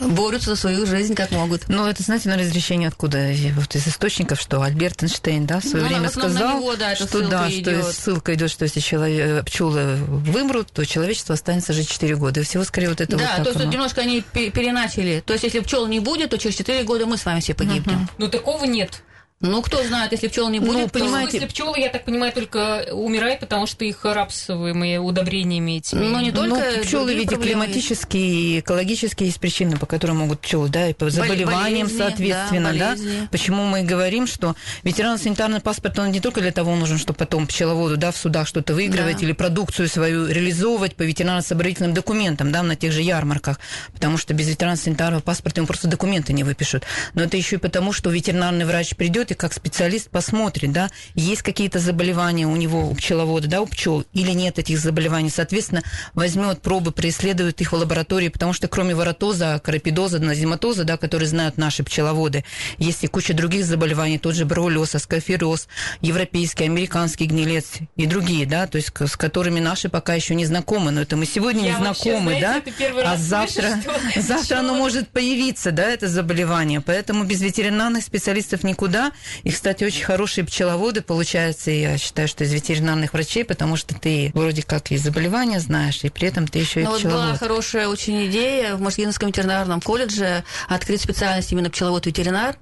борются 0.00 0.50
за 0.50 0.56
свою 0.56 0.86
жизнь 0.86 1.14
как 1.14 1.30
могут. 1.30 1.68
Ну, 1.68 1.86
это, 1.86 2.02
знаете, 2.02 2.28
на 2.28 2.36
разрешение 2.36 2.88
откуда? 2.88 3.30
Вот 3.54 3.74
из 3.74 3.86
источников, 3.86 4.40
что 4.40 4.62
Альберт 4.62 5.02
Эйнштейн, 5.02 5.46
да, 5.46 5.60
в 5.60 5.64
свое 5.64 5.84
ну, 5.84 5.88
время 5.88 6.08
сказал, 6.08 6.58
него, 6.58 6.76
да, 6.76 6.94
что 6.94 7.28
да, 7.28 7.50
идет. 7.50 7.82
что 7.82 7.92
ссылка 7.92 8.34
идет, 8.34 8.50
что 8.50 8.64
если 8.64 8.80
человек, 8.80 9.44
пчелы 9.46 9.96
вымрут, 9.96 10.72
то 10.72 10.84
человечество 10.84 11.34
останется 11.34 11.72
жить 11.72 11.88
4 11.88 12.16
года. 12.16 12.40
И 12.40 12.42
всего 12.42 12.64
скорее 12.64 12.88
вот 12.88 13.00
это 13.00 13.16
да, 13.16 13.34
вот 13.38 13.52
то 13.52 13.58
есть 13.58 13.72
немножко 13.72 14.00
они 14.02 14.22
переначали. 14.22 15.22
То 15.24 15.32
есть 15.32 15.44
если 15.44 15.60
пчел 15.60 15.86
не 15.86 16.00
будет, 16.00 16.30
то 16.30 16.38
через 16.38 16.56
4 16.56 16.84
года 16.84 17.06
мы 17.06 17.16
с 17.16 17.24
вами 17.24 17.40
все 17.40 17.54
погибнем. 17.54 18.02
Uh-huh. 18.02 18.14
Ну, 18.18 18.28
такого 18.28 18.64
нет. 18.64 19.02
Ну, 19.40 19.60
кто 19.60 19.84
знает, 19.84 20.12
если 20.12 20.28
пчел 20.28 20.48
не 20.48 20.60
будет, 20.60 20.72
ну, 20.72 20.88
понимаете... 20.88 21.36
Если 21.36 21.48
пчелы, 21.48 21.78
я 21.78 21.90
так 21.90 22.06
понимаю, 22.06 22.32
только 22.32 22.86
умирают, 22.92 23.40
потому 23.40 23.66
что 23.66 23.84
их 23.84 24.02
рапсовыми 24.02 24.96
удобрениями 24.96 25.76
этими. 25.76 26.06
Ну, 26.06 26.20
не 26.20 26.32
только 26.32 26.56
ну, 26.56 26.82
пчелы 26.82 27.14
ведь 27.14 27.28
климатические 27.28 28.24
и 28.24 28.60
экологические 28.60 29.26
есть 29.26 29.38
причины, 29.38 29.76
по 29.76 29.84
которым 29.84 30.18
могут 30.18 30.40
пчелы, 30.40 30.70
да, 30.70 30.88
и 30.88 30.94
по 30.94 31.10
заболеваниям, 31.10 31.86
болезни, 31.86 31.98
соответственно, 31.98 32.72
да, 32.72 32.94
да. 32.96 33.28
Почему 33.30 33.66
мы 33.66 33.82
говорим, 33.82 34.26
что 34.26 34.56
ветеринарно-санитарный 34.84 35.60
паспорт, 35.60 35.98
он 35.98 36.12
не 36.12 36.20
только 36.20 36.40
для 36.40 36.52
того 36.52 36.74
нужен, 36.74 36.96
чтобы 36.96 37.18
потом 37.18 37.46
пчеловоду, 37.46 37.98
да, 37.98 38.12
в 38.12 38.16
судах 38.16 38.48
что-то 38.48 38.72
выигрывать 38.72 39.18
да. 39.18 39.26
или 39.26 39.32
продукцию 39.32 39.88
свою 39.88 40.28
реализовывать 40.28 40.96
по 40.96 41.02
ветеринарно-соборительным 41.02 41.92
документам, 41.92 42.52
да, 42.52 42.62
на 42.62 42.74
тех 42.74 42.90
же 42.90 43.02
ярмарках, 43.02 43.60
потому 43.92 44.16
что 44.16 44.32
без 44.32 44.48
ветеринарно-санитарного 44.48 45.20
паспорта 45.20 45.60
ему 45.60 45.66
просто 45.66 45.88
документы 45.88 46.32
не 46.32 46.42
выпишут. 46.42 46.84
Но 47.12 47.22
это 47.22 47.36
еще 47.36 47.56
и 47.56 47.58
потому, 47.58 47.92
что 47.92 48.08
ветеринарный 48.08 48.64
врач 48.64 48.96
придет 48.96 49.25
придет 49.26 49.30
и 49.30 49.34
как 49.34 49.52
специалист 49.52 50.10
посмотрит, 50.10 50.72
да, 50.72 50.88
есть 51.14 51.42
какие-то 51.42 51.78
заболевания 51.78 52.46
у 52.46 52.56
него, 52.56 52.88
у 52.88 52.94
пчеловода, 52.94 53.48
да, 53.48 53.60
у 53.60 53.66
пчел, 53.66 54.04
или 54.12 54.32
нет 54.32 54.58
этих 54.58 54.78
заболеваний. 54.78 55.30
Соответственно, 55.30 55.82
возьмет 56.14 56.60
пробы, 56.62 56.92
происследует 56.92 57.60
их 57.60 57.72
в 57.72 57.76
лаборатории, 57.76 58.28
потому 58.28 58.52
что 58.52 58.68
кроме 58.68 58.94
воротоза, 58.94 59.60
карапидоза, 59.62 60.18
назематоза, 60.18 60.84
да, 60.84 60.96
которые 60.96 61.28
знают 61.28 61.58
наши 61.58 61.82
пчеловоды, 61.82 62.44
есть 62.78 63.04
и 63.04 63.06
куча 63.06 63.34
других 63.34 63.64
заболеваний, 63.64 64.18
тот 64.18 64.34
же 64.34 64.44
броулез, 64.44 64.94
аскофероз, 64.94 65.68
европейский, 66.00 66.64
американский 66.64 67.26
гнилец 67.26 67.78
и 67.96 68.06
другие, 68.06 68.46
да, 68.46 68.66
то 68.66 68.78
есть 68.78 68.90
с 68.96 69.16
которыми 69.16 69.60
наши 69.60 69.88
пока 69.88 70.14
еще 70.14 70.34
не 70.34 70.46
знакомы, 70.46 70.90
но 70.90 71.02
это 71.02 71.16
мы 71.16 71.26
сегодня 71.26 71.64
Я 71.64 71.70
не 71.70 71.76
знакомы, 71.76 72.40
да, 72.40 72.62
а 73.04 73.16
завтра, 73.16 73.80
слышу, 73.82 74.28
завтра 74.28 74.58
оно 74.58 74.74
может 74.74 75.08
появиться, 75.08 75.72
да, 75.72 75.84
это 75.84 76.08
заболевание, 76.08 76.80
поэтому 76.80 77.24
без 77.24 77.40
ветеринарных 77.40 78.04
специалистов 78.04 78.62
никуда, 78.64 79.12
и, 79.42 79.50
кстати, 79.50 79.84
очень 79.84 80.04
хорошие 80.04 80.44
пчеловоды 80.44 81.02
получаются, 81.02 81.70
я 81.70 81.98
считаю, 81.98 82.28
что 82.28 82.44
из 82.44 82.52
ветеринарных 82.52 83.12
врачей, 83.12 83.44
потому 83.44 83.76
что 83.76 83.94
ты 83.94 84.30
вроде 84.34 84.62
как 84.62 84.90
и 84.90 84.96
заболевания 84.96 85.60
знаешь, 85.60 86.00
и 86.02 86.08
при 86.08 86.28
этом 86.28 86.46
ты 86.46 86.58
еще 86.58 86.82
и 86.82 86.84
Но 86.84 86.96
пчеловод. 86.96 87.20
Вот 87.20 87.28
была 87.28 87.38
хорошая 87.38 87.88
очень 87.88 88.26
идея 88.26 88.74
в 88.74 88.80
Можгинском 88.80 89.28
ветеринарном 89.28 89.80
колледже 89.80 90.44
открыть 90.68 91.02
специальность 91.02 91.52
именно 91.52 91.70
пчеловод-ветеринар, 91.70 92.56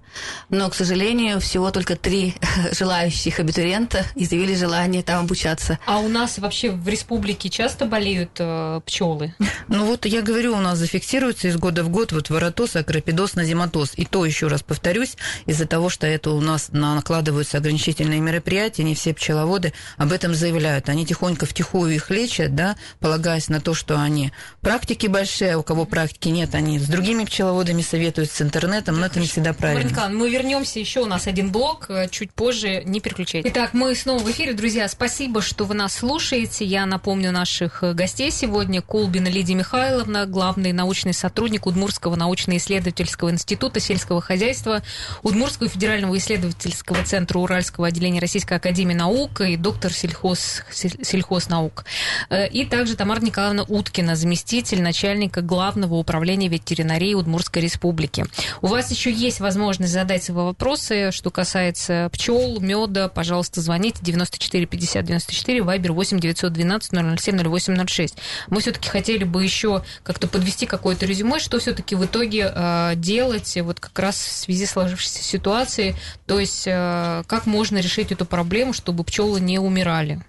но, 0.49 0.71
к 0.71 0.75
сожалению, 0.75 1.41
всего 1.41 1.71
только 1.71 1.97
три 1.97 2.35
желающих 2.73 3.41
абитуриента 3.41 4.05
изъявили 4.15 4.55
желание 4.55 5.03
там 5.03 5.25
обучаться. 5.25 5.79
А 5.87 5.99
у 5.99 6.09
нас 6.09 6.39
вообще 6.39 6.71
в 6.71 6.89
республике 6.89 7.49
часто 7.49 7.87
болеют 7.87 8.31
э, 8.39 8.81
пчелы? 8.85 9.35
Ну 9.69 9.87
вот 9.87 10.07
я 10.07 10.23
говорю, 10.23 10.55
у 10.57 10.61
нас 10.61 10.79
зафиксируется 10.79 11.49
из 11.49 11.57
года 11.57 11.83
в 11.83 11.89
год 11.89 12.13
вот 12.13 12.31
воротоз, 12.31 12.77
акропидоз, 12.77 13.35
назематоз. 13.35 13.93
И 13.97 14.05
то, 14.05 14.25
еще 14.25 14.49
раз 14.49 14.63
повторюсь, 14.63 15.17
из-за 15.47 15.67
того, 15.67 15.89
что 15.89 16.07
это 16.07 16.31
у 16.31 16.41
нас 16.45 16.69
накладываются 16.71 17.59
ограничительные 17.59 18.21
мероприятия, 18.21 18.85
не 18.85 18.95
все 18.95 19.15
пчеловоды 19.15 19.73
об 19.97 20.13
этом 20.13 20.35
заявляют. 20.35 20.89
Они 20.89 21.05
тихонько 21.05 21.47
втихую 21.47 21.95
их 21.95 22.11
лечат, 22.11 22.55
да, 22.55 22.77
полагаясь 23.01 23.49
на 23.49 23.61
то, 23.61 23.75
что 23.75 23.99
они 24.01 24.33
практики 24.61 25.07
большие, 25.07 25.55
а 25.55 25.59
у 25.59 25.63
кого 25.63 25.85
практики 25.85 26.29
нет, 26.29 26.55
они 26.55 26.79
с 26.79 26.87
другими 26.87 27.25
пчеловодами 27.25 27.83
советуют, 27.83 28.31
с 28.31 28.41
интернетом, 28.43 29.01
но 29.01 29.07
это 29.07 29.19
не 29.19 29.27
всегда 29.27 29.53
правильно. 29.53 29.83
Маринкан, 29.83 30.17
мы 30.17 30.31
вернемся 30.31 30.79
еще 30.79 31.01
у 31.01 31.07
нас 31.07 31.27
один 31.27 31.51
блок, 31.51 31.87
э, 31.89 32.09
чуть 32.11 32.33
позже, 32.33 32.83
не 32.85 33.01
переключайтесь. 33.01 33.51
Итак, 33.51 33.71
мы 33.73 33.95
снова 33.95 34.23
в 34.23 34.31
эфире, 34.31 34.53
друзья, 34.55 34.89
спасибо, 34.89 35.43
что 35.43 35.65
вы 35.65 35.75
нас 35.75 35.95
слушаете. 35.95 36.65
Я 36.65 36.87
напомню 36.87 37.33
наших 37.33 37.83
э, 37.83 37.93
гостей 37.93 38.31
сегодня. 38.31 38.83
Колбина 38.83 39.29
Лидия 39.29 39.55
Михайловна, 39.55 40.27
главный 40.27 40.73
научный 40.73 41.15
сотрудник 41.15 41.67
Удмурского 41.67 42.17
научно-исследовательского 42.17 43.31
института 43.31 43.81
сельского 43.81 44.21
хозяйства, 44.21 44.83
Удмурского 45.23 45.69
федерального 45.69 46.17
исследовательского 46.35 47.05
центра 47.05 47.39
Уральского 47.39 47.89
отделения 47.89 48.21
Российской 48.21 48.55
Академии 48.55 48.95
Наук 48.95 49.41
и 49.41 49.57
доктор 49.57 49.93
сельхоз, 49.93 50.63
сельхознаук. 50.73 51.85
Э, 52.31 52.49
и 52.49 52.65
также 52.65 52.97
Тамара 52.97 53.21
Николаевна 53.21 53.65
Уткина, 53.65 54.17
заместитель 54.17 54.83
начальника 54.83 55.41
Главного 55.43 55.95
управления 55.95 56.49
ветеринарии 56.49 57.15
Удмурской 57.15 57.63
Республики. 57.63 58.25
У 58.63 58.67
вас 58.67 58.91
еще 58.91 59.13
есть 59.13 59.41
возможность 59.41 59.93
задать 59.93 60.25
свои 60.25 60.45
вопросы, 60.45 61.11
что 61.13 61.31
касается 61.31 62.09
пчел, 62.13 62.61
меда. 62.61 63.09
Пожалуйста, 63.09 63.61
звоните 63.61 63.99
94 64.03 64.67
50 64.67 65.05
94, 65.05 65.63
вайбер 65.63 65.93
8 65.93 66.19
912 66.19 67.21
007 67.21 67.39
0806. 67.39 68.17
Мы 68.49 68.61
все-таки 68.61 68.89
хотели 68.89 69.25
бы 69.25 69.43
еще 69.43 69.85
как-то 70.03 70.27
подвести 70.27 70.67
какое-то 70.67 71.07
резюме, 71.07 71.39
что 71.39 71.59
все-таки 71.59 71.95
в 71.95 72.05
итоге 72.05 72.53
э, 72.55 72.93
делать 72.97 73.57
вот 73.63 73.81
как 73.81 73.99
раз 73.99 74.17
в 74.17 74.33
связи 74.33 74.67
с 74.67 74.75
сложившейся 74.75 75.23
ситуацией 75.23 75.95
то 76.27 76.39
есть 76.39 76.65
э, 76.67 77.23
как 77.27 77.47
можно 77.47 77.79
решить 77.79 78.13
эту 78.13 78.25
проблему, 78.25 78.73
чтобы 78.73 79.05
пчелы 79.05 79.41
не 79.41 79.59
умирали? 79.59 80.23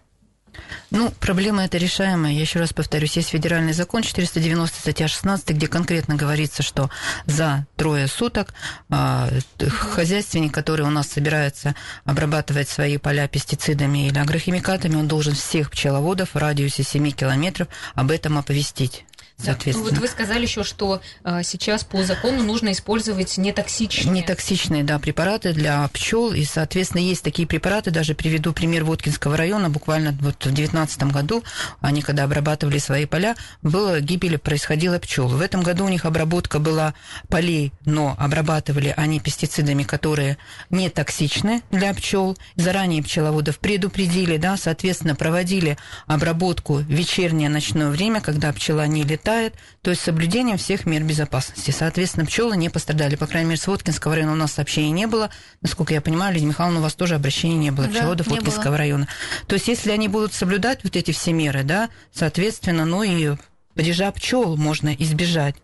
Ну, 0.92 1.12
проблема 1.20 1.66
эта 1.66 1.78
решаемая. 1.78 2.32
Я 2.32 2.42
еще 2.42 2.60
раз 2.60 2.74
повторюсь, 2.74 3.18
есть 3.18 3.30
федеральный 3.30 3.74
закон 3.74 4.04
490 4.04 4.80
статья 4.80 5.08
16, 5.08 5.50
где 5.50 5.68
конкретно 5.68 6.16
говорится, 6.16 6.64
что 6.64 6.90
за 7.26 7.66
трое 7.76 8.08
суток 8.08 8.54
э, 8.90 9.40
хозяйственник, 9.68 10.54
который 10.54 10.86
у 10.86 10.90
нас 10.90 11.08
собирается 11.08 11.76
обрабатывать 12.06 12.70
свои 12.70 12.98
поля 12.98 13.28
пестицидами 13.28 14.08
или 14.08 14.18
агрохимикатами, 14.18 14.96
он 14.96 15.08
должен 15.08 15.34
всех 15.34 15.72
пчеловодов 15.72 16.34
в 16.34 16.38
радиусе 16.38 16.84
7 16.84 17.12
километров 17.12 17.68
об 17.94 18.12
этом 18.12 18.38
оповестить 18.38 19.06
соответственно. 19.44 19.90
вот 19.90 20.00
вы 20.00 20.08
сказали 20.08 20.44
еще, 20.44 20.64
что 20.64 21.02
э, 21.24 21.42
сейчас 21.44 21.84
по 21.84 22.04
закону 22.04 22.44
нужно 22.44 22.72
использовать 22.72 23.38
нетоксичные. 23.38 24.22
Нетоксичные, 24.22 24.84
да, 24.84 24.98
препараты 25.00 25.54
для 25.54 25.88
пчел, 25.90 26.34
и, 26.34 26.46
соответственно, 26.46 27.02
есть 27.02 27.24
такие 27.24 27.48
препараты, 27.48 27.92
даже 27.92 28.16
приведу 28.16 28.54
пример 28.54 28.86
Воткинского 28.86 29.36
района, 29.36 29.70
буквально 29.70 30.12
вот 30.22 30.36
в 30.36 30.54
2019 30.54 31.04
году, 31.12 31.44
они 31.82 32.02
когда 32.02 32.24
обрабатывали 32.24 32.78
свои 32.78 33.06
поля, 33.06 33.36
было 33.62 34.00
гибель 34.00 34.38
происходила 34.38 35.00
пчел. 35.00 35.28
В 35.28 35.42
этом 35.42 35.64
году 35.64 35.86
у 35.86 35.90
них 35.90 36.06
обработка 36.06 36.60
была 36.60 36.94
полей, 37.30 37.74
но 37.84 38.16
обрабатывали 38.18 38.94
они 38.96 39.20
пестицидами, 39.20 39.84
которые 39.84 40.38
не 40.70 40.90
токсичны 40.90 41.62
для 41.72 41.94
пчел. 41.94 42.38
Заранее 42.56 43.04
пчеловодов 43.04 43.60
предупредили, 43.60 44.38
да, 44.38 44.58
соответственно, 44.58 45.16
проводили 45.16 45.78
обработку 46.08 46.76
в 46.76 46.84
вечернее 46.84 47.50
ночное 47.50 47.90
время, 47.90 48.22
когда 48.22 48.54
пчела 48.54 48.88
не 48.88 49.04
летает 49.04 49.25
летает, 49.26 49.56
то 49.82 49.90
есть 49.90 50.04
соблюдением 50.04 50.58
всех 50.58 50.86
мер 50.86 51.04
безопасности. 51.04 51.72
Соответственно, 51.72 52.26
пчелы 52.26 52.56
не 52.56 52.70
пострадали. 52.70 53.16
По 53.16 53.26
крайней 53.26 53.50
мере, 53.50 53.62
с 53.62 53.66
Воткинского 53.68 54.14
района 54.16 54.34
у 54.34 54.36
нас 54.36 54.54
сообщений 54.54 54.92
не 54.92 55.08
было. 55.08 55.32
Насколько 55.62 55.94
я 55.96 56.02
понимаю, 56.02 56.34
Лидия 56.36 56.46
Михайловна, 56.46 56.80
у 56.80 56.84
вас 56.84 56.94
тоже 56.94 57.16
обращений 57.16 57.56
не 57.56 57.72
было, 57.72 57.88
Да, 57.88 57.94
пчеловодов 57.94 58.28
не 58.28 58.36
Воткинского 58.36 58.66
было. 58.66 58.78
района. 58.78 59.08
То 59.48 59.56
есть, 59.56 59.68
если 59.68 59.92
они 59.92 60.08
будут 60.08 60.34
соблюдать 60.34 60.84
вот 60.84 60.96
эти 60.96 61.12
все 61.12 61.34
меры, 61.34 61.64
да, 61.64 61.90
соответственно, 62.14 62.86
ну 62.86 63.02
и 63.04 63.36
падежа 63.74 64.12
пчел 64.12 64.56
можно 64.58 64.94
избежать. 64.94 65.56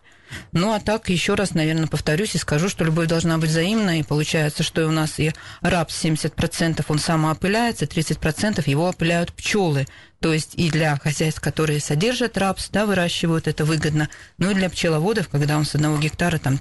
Ну, 0.52 0.72
а 0.72 0.80
так, 0.80 1.08
еще 1.08 1.34
раз, 1.34 1.54
наверное, 1.54 1.86
повторюсь 1.86 2.34
и 2.34 2.38
скажу, 2.38 2.68
что 2.68 2.84
любовь 2.84 3.08
должна 3.08 3.38
быть 3.38 3.50
взаимной. 3.50 4.00
И 4.00 4.04
получается, 4.04 4.62
что 4.62 4.86
у 4.86 4.90
нас 4.90 5.18
и 5.18 5.32
рапс 5.60 6.04
70% 6.04 6.84
он 6.88 6.98
самоопыляется, 6.98 7.86
30% 7.86 8.68
его 8.68 8.88
опыляют 8.88 9.32
пчелы. 9.32 9.86
То 10.20 10.32
есть 10.32 10.54
и 10.54 10.70
для 10.70 10.96
хозяйств, 10.96 11.40
которые 11.40 11.80
содержат 11.80 12.38
рапс, 12.38 12.68
да, 12.70 12.86
выращивают 12.86 13.48
это 13.48 13.64
выгодно, 13.64 14.08
ну 14.38 14.52
и 14.52 14.54
для 14.54 14.70
пчеловодов, 14.70 15.28
когда 15.28 15.58
он 15.58 15.64
с 15.64 15.74
одного 15.74 15.98
гектара 15.98 16.38
там 16.38 16.58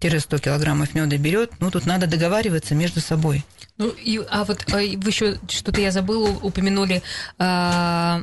30-100 0.00 0.40
килограммов 0.40 0.94
меда 0.94 1.16
берет, 1.16 1.50
ну 1.60 1.70
тут 1.72 1.84
надо 1.86 2.06
договариваться 2.06 2.74
между 2.76 3.00
собой. 3.00 3.44
Ну, 3.78 3.88
и, 3.88 4.20
а 4.30 4.44
вот 4.44 4.64
а, 4.72 4.76
вы 4.76 4.82
еще 5.10 5.38
что-то 5.48 5.80
я 5.80 5.90
забыла, 5.90 6.28
упомянули. 6.30 7.02
а, 7.38 8.22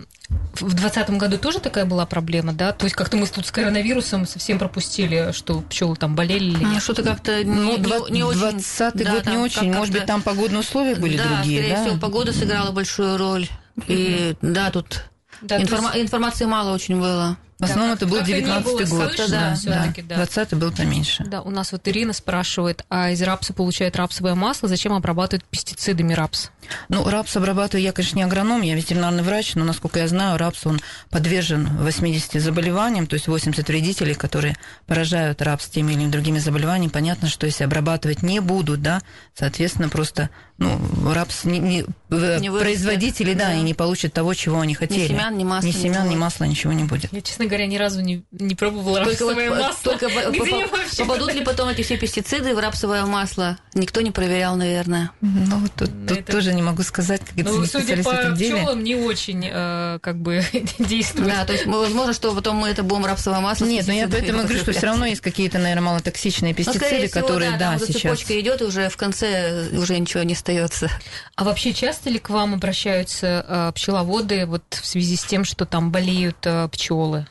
в 0.60 0.74
двадцатом 0.74 1.18
году 1.18 1.38
тоже 1.38 1.60
такая 1.60 1.86
была 1.86 2.06
проблема, 2.06 2.52
да? 2.54 2.72
То 2.72 2.86
есть 2.86 2.96
как-то 2.96 3.16
мы 3.18 3.28
тут 3.28 3.46
с 3.46 3.52
коронавирусом 3.52 4.26
совсем 4.26 4.58
пропустили, 4.58 5.32
что 5.34 5.62
пчелы 5.62 5.96
там 5.98 6.16
болели 6.16 6.46
или 6.46 6.64
Ну, 6.64 6.72
нет? 6.72 6.82
Что-то 6.82 7.04
как-то 7.04 7.44
не, 7.44 7.54
Ну, 7.54 7.72
не- 7.78 7.84
два- 7.84 8.10
не 8.10 8.24
очень... 8.24 8.40
20-й 8.40 9.04
да, 9.04 9.12
год 9.12 9.26
не 9.26 9.32
там 9.34 9.42
очень, 9.42 9.70
как- 9.70 9.78
может 9.80 9.94
быть, 9.94 10.06
там 10.06 10.22
погодные 10.22 10.60
условия 10.62 10.96
были 10.96 11.18
да, 11.18 11.26
другие, 11.26 11.60
скорее 11.62 11.76
да? 11.76 11.86
всего, 11.86 12.00
погода 12.00 12.34
сыграла 12.34 12.72
большую 12.72 13.18
роль. 13.18 13.48
И 13.88 14.36
да, 14.42 14.72
тут 14.72 15.04
Да, 15.42 15.62
информа- 15.62 15.92
есть- 15.94 16.06
информации 16.06 16.46
мало 16.46 16.74
очень 16.74 17.00
было. 17.00 17.38
В 17.58 17.63
основном 17.63 17.89
Да, 17.91 17.94
это 17.96 18.06
был 18.06 18.18
как-то 18.18 18.32
не 18.34 18.39
19 18.39 18.65
было 18.65 18.80
год. 18.80 18.88
слышно 19.15 19.28
да, 19.30 19.56
всё-таки, 19.56 20.02
да. 20.02 20.15
20 20.15 20.54
был 20.56 20.72
поменьше. 20.74 21.24
Да, 21.26 21.41
у 21.41 21.50
нас 21.52 21.72
вот 21.72 21.88
Ирина 21.88 22.12
спрашивает, 22.12 22.84
а 22.89 23.12
из 23.12 23.22
рапса 23.22 23.54
получают 23.54 23.96
рапсовое 23.96 24.36
масло, 24.36 24.68
зачем 24.68 24.91
обрабатывают 24.91 25.46
пестицидами 25.46 26.13
рапс? 26.13 26.50
Ну, 26.89 27.08
рапс 27.10 27.38
обрабатываю, 27.38 27.84
я, 27.84 27.91
конечно, 27.94 28.18
не 28.18 28.24
агроном, 28.24 28.62
я 28.62 28.76
ветеринарный 28.76 29.24
врач, 29.24 29.56
но, 29.56 29.63
насколько 29.63 30.00
я 30.00 30.08
знаю, 30.10 30.38
рапс, 30.38 30.65
он 30.65 30.82
подвержен 31.10 31.68
80 31.82 32.41
заболеваниям, 32.41 33.08
то 33.08 33.13
есть 33.13 33.28
80 33.28 33.65
вредителей, 33.70 34.15
которые 34.15 34.58
поражают 34.86 35.41
рапс 35.41 35.68
теми 35.70 35.94
или 35.94 36.08
другими 36.08 36.39
заболеваниями. 36.39 36.91
Понятно, 36.91 37.30
что 37.30 37.46
если 37.46 37.63
обрабатывать 37.63 38.22
не 38.22 38.41
будут, 38.41 38.82
да, 38.82 39.02
соответственно, 39.34 39.88
просто, 39.89 40.30
ну, 40.58 40.80
рапс 41.13 41.46
не, 41.46 41.60
не- 41.60 41.86
э, 42.10 42.39
Не 42.39 42.52
производители, 42.52 43.34
да, 43.34 43.46
да. 43.50 43.54
и 43.54 43.62
не 43.62 43.74
получат 43.74 44.12
того, 44.13 44.34
чего 44.34 44.60
они 44.60 44.74
хотели. 44.76 45.08
семян, 45.08 45.38
ни 45.38 45.44
масла 45.44 45.68
Ни 45.68 45.72
не 45.72 45.80
семян, 45.82 46.10
ни 46.10 46.15
масла, 46.15 46.46
ничего 46.46 46.74
не 46.74 46.84
будет. 46.84 47.13
Я, 47.13 47.22
честно 47.22 47.45
говоря, 47.48 47.66
ни 47.68 47.78
разу 47.78 48.02
не, 48.02 48.24
не 48.32 48.56
пробовала 48.56 49.04
Только, 49.04 49.26
вот, 49.26 49.36
рапсовое 49.38 49.50
по- 49.50 49.56
масло. 49.68 49.92
только 49.92 50.10
по- 50.10 50.30
Где 50.32 50.40
попа- 50.40 50.78
вообще 50.78 50.98
попадут 51.06 51.34
ли 51.34 51.42
потом 51.44 51.70
эти 51.70 51.82
все 51.84 51.98
пестициды 51.98 52.56
в 52.56 52.60
рапсовое 52.60 53.06
масло? 53.06 53.58
Никто 53.74 54.02
не 54.02 54.12
проверял, 54.12 54.56
наверное. 54.56 55.12
Ну, 55.22 55.58
вот 55.58 55.72
тут, 55.76 55.90
тут 56.08 56.18
это- 56.20 56.32
тоже 56.32 56.54
не 56.54 56.62
могу 56.62 56.84
сказать, 56.84 57.22
как 57.22 57.38
это 57.38 57.50
Ну, 57.50 57.62
не 57.62 57.68
судя 57.68 58.04
по 58.04 58.10
этом 58.10 58.36
деле. 58.36 58.56
пчелам, 58.58 58.84
не 58.84 58.96
очень 58.96 59.46
э, 59.52 60.00
как 60.02 60.18
бы 60.18 60.44
действует. 60.80 61.28
Да, 61.28 61.46
то 61.46 61.54
есть 61.54 61.66
возможно, 61.66 62.14
что 62.14 62.34
потом 62.34 62.58
мы 62.58 62.70
это 62.70 62.84
будем 62.84 63.06
рапсовое 63.06 63.40
масло. 63.40 63.66
Нет, 63.66 63.88
но 63.88 63.94
я 63.94 64.08
поэтому 64.08 64.40
говорю, 64.44 64.60
что 64.60 64.72
все 64.72 64.86
равно 64.88 65.06
есть 65.06 65.22
какие-то, 65.22 65.58
наверное, 65.60 65.84
малотоксичные 65.84 66.52
Ну, 66.54 66.56
пестициды, 66.58 67.08
которые, 67.10 67.52
да, 67.52 67.58
да, 67.58 67.66
там 67.66 67.76
уже 67.76 67.86
сейчас... 67.88 68.02
цепочка 68.02 68.40
идет, 68.40 68.62
и 68.62 68.66
уже 68.66 68.90
в 68.90 68.98
конце 68.98 69.70
уже 69.78 69.98
ничего 70.00 70.24
не 70.24 70.34
остается. 70.34 70.90
А 71.36 71.44
вообще 71.44 71.74
часто 71.74 72.10
ли 72.10 72.20
к 72.20 72.30
вам 72.30 72.54
обращаются 72.54 73.46
э, 73.48 73.72
пчеловоды 73.76 74.46
вот 74.46 74.64
в 74.70 74.86
связи 74.86 75.16
с 75.16 75.24
тем, 75.24 75.44
что 75.46 75.66
там 75.66 75.92
болеют 75.92 76.38
э, 76.44 76.68
пчелы? 76.72 77.28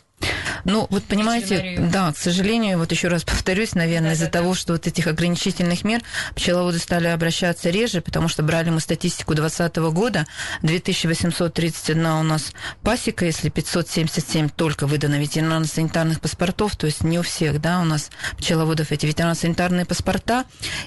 Ну, 0.64 0.86
вот 0.90 1.04
понимаете, 1.04 1.76
да, 1.92 2.12
к 2.12 2.16
сожалению, 2.16 2.78
вот 2.78 2.90
еще 2.90 3.08
раз 3.08 3.24
повторюсь, 3.24 3.74
наверное, 3.74 4.12
из-за 4.12 4.26
Да-да-да. 4.26 4.42
того, 4.42 4.54
что 4.54 4.72
вот 4.72 4.86
этих 4.86 5.06
ограничительных 5.06 5.84
мер 5.84 6.00
пчеловоды 6.34 6.78
стали 6.78 7.08
обращаться 7.08 7.70
реже, 7.70 8.00
потому 8.00 8.28
что 8.28 8.42
брали 8.42 8.70
мы 8.70 8.80
статистику 8.80 9.34
2020 9.34 9.76
года, 9.94 10.26
2831 10.62 12.06
у 12.06 12.22
нас 12.22 12.52
пасека, 12.82 13.24
если 13.26 13.48
577 13.48 14.48
только 14.50 14.86
выдано 14.86 15.16
ветеринарно-санитарных 15.16 16.20
паспортов, 16.20 16.76
то 16.76 16.86
есть 16.86 17.02
не 17.04 17.18
у 17.18 17.22
всех, 17.22 17.60
да, 17.60 17.80
у 17.80 17.84
нас 17.84 18.10
пчеловодов 18.38 18.92
эти 18.92 19.06
ветеринарно-санитарные 19.06 19.84
паспорта, 19.84 20.44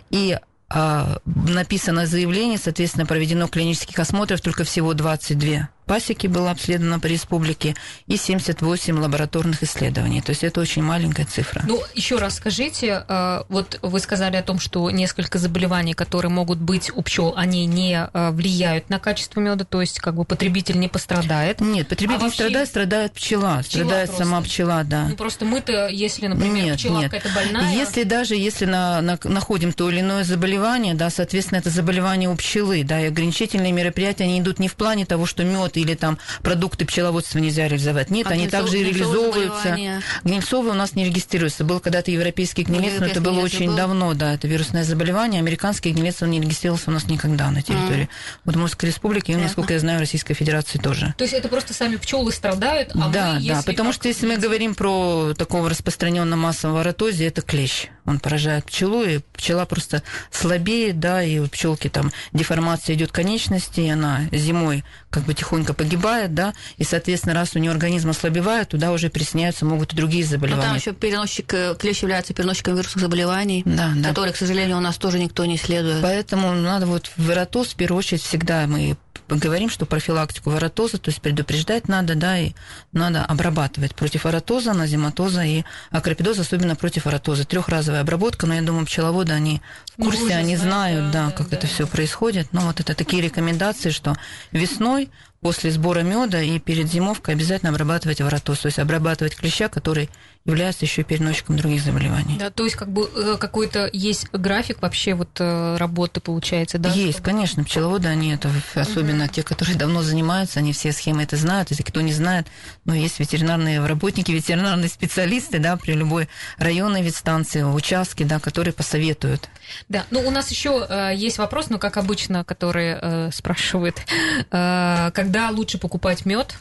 и 0.10 0.40
а, 0.70 1.20
написано 1.26 2.06
заявление, 2.06 2.58
соответственно, 2.58 3.06
проведено 3.06 3.48
клинических 3.48 3.98
осмотров, 4.00 4.42
только 4.42 4.64
всего 4.64 4.94
22 4.94 5.70
пасеки 5.88 6.28
было 6.28 6.52
обследовано 6.52 7.00
по 7.00 7.08
республике 7.08 7.76
и 8.08 8.18
78 8.18 9.00
лабораторных 9.00 9.64
исследований. 9.64 10.22
То 10.22 10.32
есть 10.32 10.44
это 10.44 10.60
очень 10.62 10.84
маленькая 10.84 11.26
цифра. 11.26 11.64
Ну, 11.68 11.82
еще 11.96 12.18
раз 12.18 12.36
скажите, 12.36 13.04
э, 13.08 13.44
вот 13.50 13.80
вы 13.82 14.00
сказали 14.00 14.36
о 14.36 14.44
том, 14.44 14.60
что 14.60 14.90
несколько 14.92 15.40
заболеваний, 15.40 15.94
которые 15.94 16.30
могут 16.32 16.60
быть 16.60 16.92
у 16.96 17.02
пчел, 17.02 17.34
они 17.36 17.66
не 17.66 18.08
э, 18.14 18.32
влияют 18.32 18.90
на 18.90 19.00
качество 19.00 19.40
меда, 19.40 19.66
то 19.66 19.82
есть 19.82 20.00
как 20.00 20.16
бы 20.16 20.26
потребитель 20.26 20.78
не 20.80 20.88
пострадает. 20.90 21.62
Нет, 21.62 21.88
потребитель 21.88 22.20
А 22.20 22.24
вообще- 22.26 22.36
страдает, 22.44 22.68
страдает 22.70 23.14
пчела, 23.14 23.62
страдает 23.64 24.08
просто. 24.10 24.24
сама 24.26 24.42
пчела, 24.42 24.84
да. 24.84 25.06
Ну, 25.10 25.16
просто 25.16 25.46
мы-то, 25.46 25.88
если, 25.88 26.28
например, 26.28 26.66
Нет, 26.66 26.78
пчела 26.78 27.00
нет. 27.00 27.12
какая-то 27.12 27.34
больная... 27.34 27.72
Если 27.74 28.04
даже 28.04 28.36
если 28.36 28.66
на, 28.66 29.02
на- 29.02 29.20
находим 29.24 29.72
то 29.72 29.90
или 29.90 30.02
иное 30.02 30.24
заболевание, 30.24 30.94
да, 30.96 31.10
соответственно, 31.10 31.60
это 31.60 31.70
заболевание 31.70 32.30
у 32.30 32.36
пчелы, 32.36 32.84
да, 32.84 33.00
и 33.02 33.06
ограничительные 33.08 33.72
мероприятия, 33.72 34.26
они 34.26 34.40
идут 34.40 34.60
не 34.60 34.68
в 34.68 34.76
плане 34.76 35.06
того, 35.06 35.26
что 35.26 35.44
мед 35.44 35.77
или 35.82 35.96
там 35.96 36.18
продукты 36.42 36.86
пчеловодства 36.86 37.40
нельзя 37.40 37.68
реализовать. 37.68 38.10
Нет, 38.10 38.28
А 38.28 38.32
они 38.32 38.46
гнильцо- 38.46 38.52
также 38.52 38.78
гнильцовые 38.80 39.32
реализовываются. 39.34 40.02
Гнильцовый 40.24 40.72
у 40.72 40.76
нас 40.76 40.94
не 40.96 41.06
регистрируется. 41.06 41.64
Был 41.64 41.80
когда-то 41.80 42.12
европейский 42.12 42.64
гнилец, 42.64 43.00
но 43.00 43.06
это 43.06 43.22
было 43.22 43.40
очень 43.40 43.68
был. 43.68 43.76
давно, 43.76 44.14
да, 44.14 44.34
это 44.34 44.48
вирусное 44.48 44.84
заболевание. 44.84 45.40
Американский 45.40 45.92
гнилец, 45.92 46.22
он 46.22 46.32
не 46.32 46.42
регистрировался 46.42 46.90
у 46.90 46.94
нас 46.94 47.06
никогда 47.06 47.50
на 47.52 47.62
территории 47.62 48.10
Удмуртской 48.46 48.90
республики, 48.90 49.32
и, 49.32 49.36
насколько 49.36 49.74
я 49.74 49.80
знаю, 49.80 50.00
Российской 50.00 50.34
Федерации 50.34 50.78
тоже. 50.80 51.14
То 51.18 51.24
есть 51.24 51.34
это 51.34 51.48
просто 51.48 51.74
сами 51.74 51.96
пчелы 51.98 52.32
страдают, 52.32 52.92
а 52.96 53.10
да, 53.10 53.38
мы, 53.40 53.48
да, 53.48 53.62
потому 53.66 53.94
что 53.94 54.08
если 54.08 54.26
мы 54.28 54.38
говорим 54.38 54.76
про 54.76 55.34
такого 55.38 55.70
распространенного 55.70 56.40
массового 56.40 56.84
ротозе, 56.84 57.28
это 57.28 57.42
клещ. 57.42 57.88
Он 58.08 58.20
поражает 58.20 58.66
пчелу, 58.66 59.04
и 59.04 59.20
пчела 59.34 59.66
просто 59.66 60.02
слабеет, 60.32 61.00
да, 61.00 61.22
и 61.22 61.40
у 61.40 61.48
пчелки 61.48 61.90
там 61.90 62.12
деформация 62.34 62.96
идет 62.96 63.12
конечности, 63.12 63.82
и 63.82 63.90
она 63.90 64.22
зимой 64.32 64.84
как 65.10 65.24
бы 65.24 65.34
тихонько 65.34 65.74
погибает, 65.74 66.34
да, 66.34 66.54
и, 66.78 66.84
соответственно, 66.84 67.36
раз 67.36 67.56
у 67.56 67.60
нее 67.60 67.72
организм 67.72 68.10
ослабевает, 68.10 68.70
туда 68.70 68.92
уже 68.92 69.10
присоединяются 69.10 69.66
могут 69.66 69.94
и 69.94 69.96
другие 69.96 70.24
Но 70.24 70.30
Ну, 70.38 70.40
там 70.40 70.50
заболевания. 70.50 70.76
еще 70.80 70.94
переносчик, 70.94 71.54
э, 71.54 71.76
клещ 71.78 72.02
является 72.02 72.34
переносчиком 72.34 72.76
вирусных 72.76 73.02
заболеваний, 73.02 73.62
Да, 73.66 73.92
да. 73.96 74.10
которые, 74.10 74.34
к 74.34 74.38
сожалению, 74.38 74.78
у 74.78 74.82
нас 74.82 74.98
тоже 74.98 75.20
никто 75.20 75.46
не 75.46 75.56
исследует. 75.58 76.02
Поэтому 76.02 76.54
надо 76.54 76.86
вот 76.86 77.12
в 77.18 77.30
ротоз, 77.30 77.68
в 77.70 77.76
первую 77.76 78.00
очередь, 78.00 78.22
всегда 78.24 78.66
мы 78.68 78.96
говорим, 79.36 79.70
что 79.70 79.86
профилактику 79.86 80.50
воротоза, 80.52 80.98
то 80.98 81.10
есть 81.10 81.22
предупреждать 81.22 81.88
надо, 81.88 82.16
да, 82.16 82.40
и 82.40 82.54
надо 82.94 83.26
обрабатывать 83.26 83.96
против 83.96 84.24
воротоза, 84.24 84.74
назематоза 84.74 85.44
и 85.44 85.64
акропидоза, 85.92 86.42
особенно 86.42 86.76
против 86.76 87.06
воротоза. 87.06 87.46
Трехразовая 87.46 88.02
обработка, 88.02 88.48
но 88.48 88.54
я 88.54 88.62
думаю, 88.62 88.86
пчеловоды, 88.86 89.34
они 89.34 89.62
в 89.96 90.00
Ну, 90.00 90.06
курсе, 90.06 90.24
уже 90.24 90.34
они 90.34 90.56
знают, 90.56 91.12
да, 91.12 91.28
да, 91.28 91.32
как 91.32 91.50
да. 91.50 91.58
это 91.58 91.68
все 91.68 91.86
происходит. 91.88 92.54
Но 92.54 92.62
вот 92.62 92.80
это 92.80 92.96
такие 92.96 93.22
рекомендации, 93.22 93.90
что 93.90 94.16
весной 94.52 95.10
после 95.42 95.72
сбора 95.72 96.02
меда 96.02 96.42
и 96.42 96.60
перед 96.60 96.88
зимовкой 96.90 97.36
обязательно 97.36 97.72
обрабатывать 97.72 98.22
воротоз, 98.22 98.60
то 98.60 98.68
есть 98.68 98.80
обрабатывать 98.80 99.36
клеща, 99.36 99.70
который 99.70 100.10
является 100.48 100.86
еще 100.86 101.04
переносчиком 101.04 101.58
других 101.58 101.84
заболеваний. 101.84 102.38
Да, 102.40 102.50
то 102.50 102.64
есть 102.64 102.76
как 102.76 102.90
бы 102.90 103.10
э, 103.16 103.38
какой-то 103.38 103.90
есть 103.92 104.30
график 104.32 104.82
вообще 104.82 105.14
вот 105.14 105.30
э, 105.40 105.78
работы 105.78 106.22
получается, 106.22 106.80
да? 106.80 106.90
Есть, 106.90 107.20
чтобы- 107.20 107.26
конечно, 107.26 107.64
пчеловоды, 107.64 108.08
они 108.08 108.32
это, 108.34 108.50
особенно 108.74 109.28
те, 109.28 109.44
которые 109.44 109.76
давно 109.78 110.02
занимаются, 110.02 110.60
они 110.60 110.72
все 110.74 110.92
схемы 110.94 111.24
это 111.24 111.36
знают, 111.36 111.70
если 111.70 111.84
кто 111.84 112.02
не 112.02 112.14
знает, 112.14 112.48
но 112.86 112.96
есть 112.96 113.20
ветеринарные 113.20 113.86
работники, 113.86 114.32
ветеринарные 114.32 114.90
специалисты, 114.90 115.60
да, 115.60 115.76
при 115.76 115.92
любой 115.92 116.30
районной 116.58 117.02
ветстанции, 117.02 117.62
участке, 117.64 118.24
да, 118.26 118.40
которые 118.40 118.74
посоветуют. 118.74 119.50
Да, 119.90 120.06
ну 120.12 120.26
у 120.26 120.32
нас 120.32 120.50
еще 120.50 120.86
э, 120.88 121.12
есть 121.14 121.38
вопрос, 121.38 121.70
ну 121.70 121.78
как 121.78 121.98
обычно, 121.98 122.46
который 122.46 122.98
э, 123.00 123.32
спрашивает, 123.34 124.02
э, 124.50 125.12
когда 125.14 125.50
лучше 125.50 125.78
покупать 125.78 126.26
мед? 126.26 126.56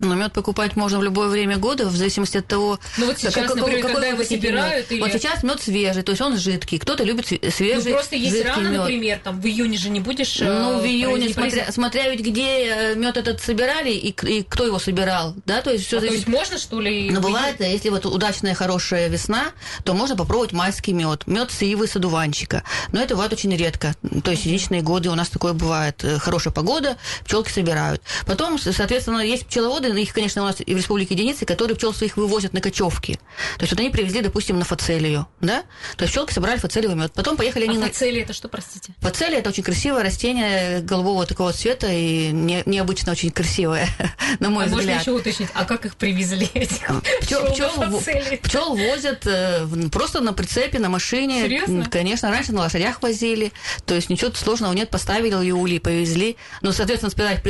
Но 0.00 0.16
мед 0.16 0.32
покупать 0.32 0.74
можно 0.74 0.98
в 0.98 1.04
любое 1.04 1.28
время 1.28 1.56
года, 1.56 1.86
в 1.86 1.94
зависимости 1.96 2.36
от 2.38 2.46
того, 2.48 2.80
Ну 2.98 3.06
вот 3.06 3.16
сейчас, 3.16 3.54
например, 3.54 3.80
когда 3.80 4.00
вы 4.00 4.06
его 4.06 4.24
собирают 4.24 4.90
или- 4.90 5.00
Вот 5.00 5.12
сейчас 5.12 5.44
мед 5.44 5.62
свежий, 5.62 6.02
то 6.02 6.10
есть 6.10 6.20
он 6.20 6.36
жидкий. 6.36 6.80
Кто-то 6.80 7.04
любит 7.04 7.26
Ну 7.30 7.50
свежий, 7.52 7.92
просто 7.92 8.16
есть 8.16 8.44
рано, 8.44 8.68
мёд. 8.70 8.80
например, 8.80 9.20
там 9.22 9.40
в 9.40 9.46
июне 9.46 9.78
же 9.78 9.90
не 9.90 10.00
будешь. 10.00 10.40
э, 10.40 10.44
Ну, 10.46 10.80
в 10.80 10.84
июне, 10.84 11.28
произ- 11.28 11.34
смотря, 11.34 11.70
смотря 11.72 12.10
ведь 12.10 12.22
где 12.22 12.94
мед 12.96 13.16
этот 13.16 13.40
собирали 13.40 13.92
и, 13.92 14.08
и 14.10 14.42
кто 14.42 14.66
его 14.66 14.80
собирал, 14.80 15.36
да, 15.46 15.62
то 15.62 15.70
есть 15.70 15.86
все 15.86 15.98
А, 15.98 16.00
то 16.00 16.06
есть 16.06 16.26
можно 16.26 16.58
что 16.58 16.80
ли? 16.80 17.08
Но 17.10 17.20
в 17.20 17.22
бывает, 17.22 17.60
если 17.60 17.90
вот 17.90 18.04
удачная 18.04 18.54
хорошая 18.54 19.06
весна, 19.08 19.52
то 19.84 19.94
можно 19.94 20.16
попробовать 20.16 20.50
майский 20.50 20.92
мед, 20.92 21.28
мед 21.28 21.52
с 21.52 21.62
ивы 21.62 21.86
с 21.86 21.94
одуванчика. 21.94 22.64
Но 22.90 23.00
это 23.00 23.14
бывает 23.14 23.32
очень 23.32 23.54
редко. 23.56 23.94
То 24.24 24.32
есть 24.32 24.44
единичные 24.44 24.82
годы 24.82 25.08
у 25.10 25.14
нас 25.14 25.28
такое 25.28 25.52
бывает. 25.52 26.02
Э, 26.02 26.18
Хорошая 26.18 26.52
погода, 26.52 26.96
пчелки 27.24 27.50
собирают. 27.52 28.02
Потом, 28.26 28.58
соответственно, 28.58 29.20
есть 29.20 29.46
пчеловоды, 29.46 29.83
пчеловоды, 29.84 30.02
их, 30.02 30.12
конечно, 30.12 30.42
у 30.42 30.46
нас 30.46 30.56
и 30.64 30.74
в 30.74 30.76
республике 30.76 31.14
единицы, 31.14 31.44
которые 31.44 31.76
пчел 31.76 31.92
своих 31.92 32.16
вывозят 32.16 32.52
на 32.52 32.60
кочевки. 32.60 33.14
То 33.58 33.62
есть 33.62 33.72
вот 33.72 33.80
они 33.80 33.90
привезли, 33.90 34.20
допустим, 34.20 34.58
на 34.58 34.64
фацелию, 34.64 35.26
да? 35.40 35.62
То 35.96 36.04
есть 36.04 36.12
пчелки 36.12 36.32
собрали 36.32 36.58
фацелиевый 36.58 36.96
мед. 36.96 37.12
Потом 37.12 37.36
поехали 37.36 37.64
они 37.64 37.76
а 37.76 37.80
на... 37.80 37.86
фацелия 37.86 38.22
это 38.22 38.32
что, 38.32 38.48
простите? 38.48 38.92
Фацелия– 39.00 39.38
это 39.40 39.50
очень 39.50 39.62
красивое 39.62 40.02
растение 40.02 40.80
голубого 40.80 41.26
такого 41.26 41.52
цвета 41.52 41.88
и 41.90 42.30
не, 42.32 42.62
необычно 42.66 43.12
очень 43.12 43.30
красивое, 43.30 43.88
на 44.40 44.50
мой 44.50 44.64
а 44.64 44.66
взгляд. 44.66 44.84
можно 44.84 45.00
еще 45.00 45.10
уточнить, 45.12 45.48
а 45.54 45.64
как 45.64 45.86
их 45.86 45.96
привезли, 45.96 46.48
этих 46.54 46.84
Пчел, 47.20 47.44
пчел, 47.52 47.70
пчел, 48.00 48.38
пчел 48.42 48.76
возят 48.76 49.26
э, 49.26 49.66
просто 49.90 50.20
на 50.20 50.32
прицепе, 50.32 50.78
на 50.78 50.88
машине. 50.88 51.42
Серьезно? 51.42 51.86
Конечно, 51.90 52.30
раньше 52.30 52.52
на 52.52 52.60
лошадях 52.60 53.02
возили. 53.02 53.52
То 53.86 53.94
есть 53.94 54.10
ничего 54.10 54.30
сложного 54.32 54.72
нет, 54.72 54.90
поставили 54.90 55.34
ее 55.34 55.54
улей, 55.54 55.80
повезли. 55.80 56.36
Но, 56.60 56.72
соответственно, 56.72 57.10
специально 57.10 57.40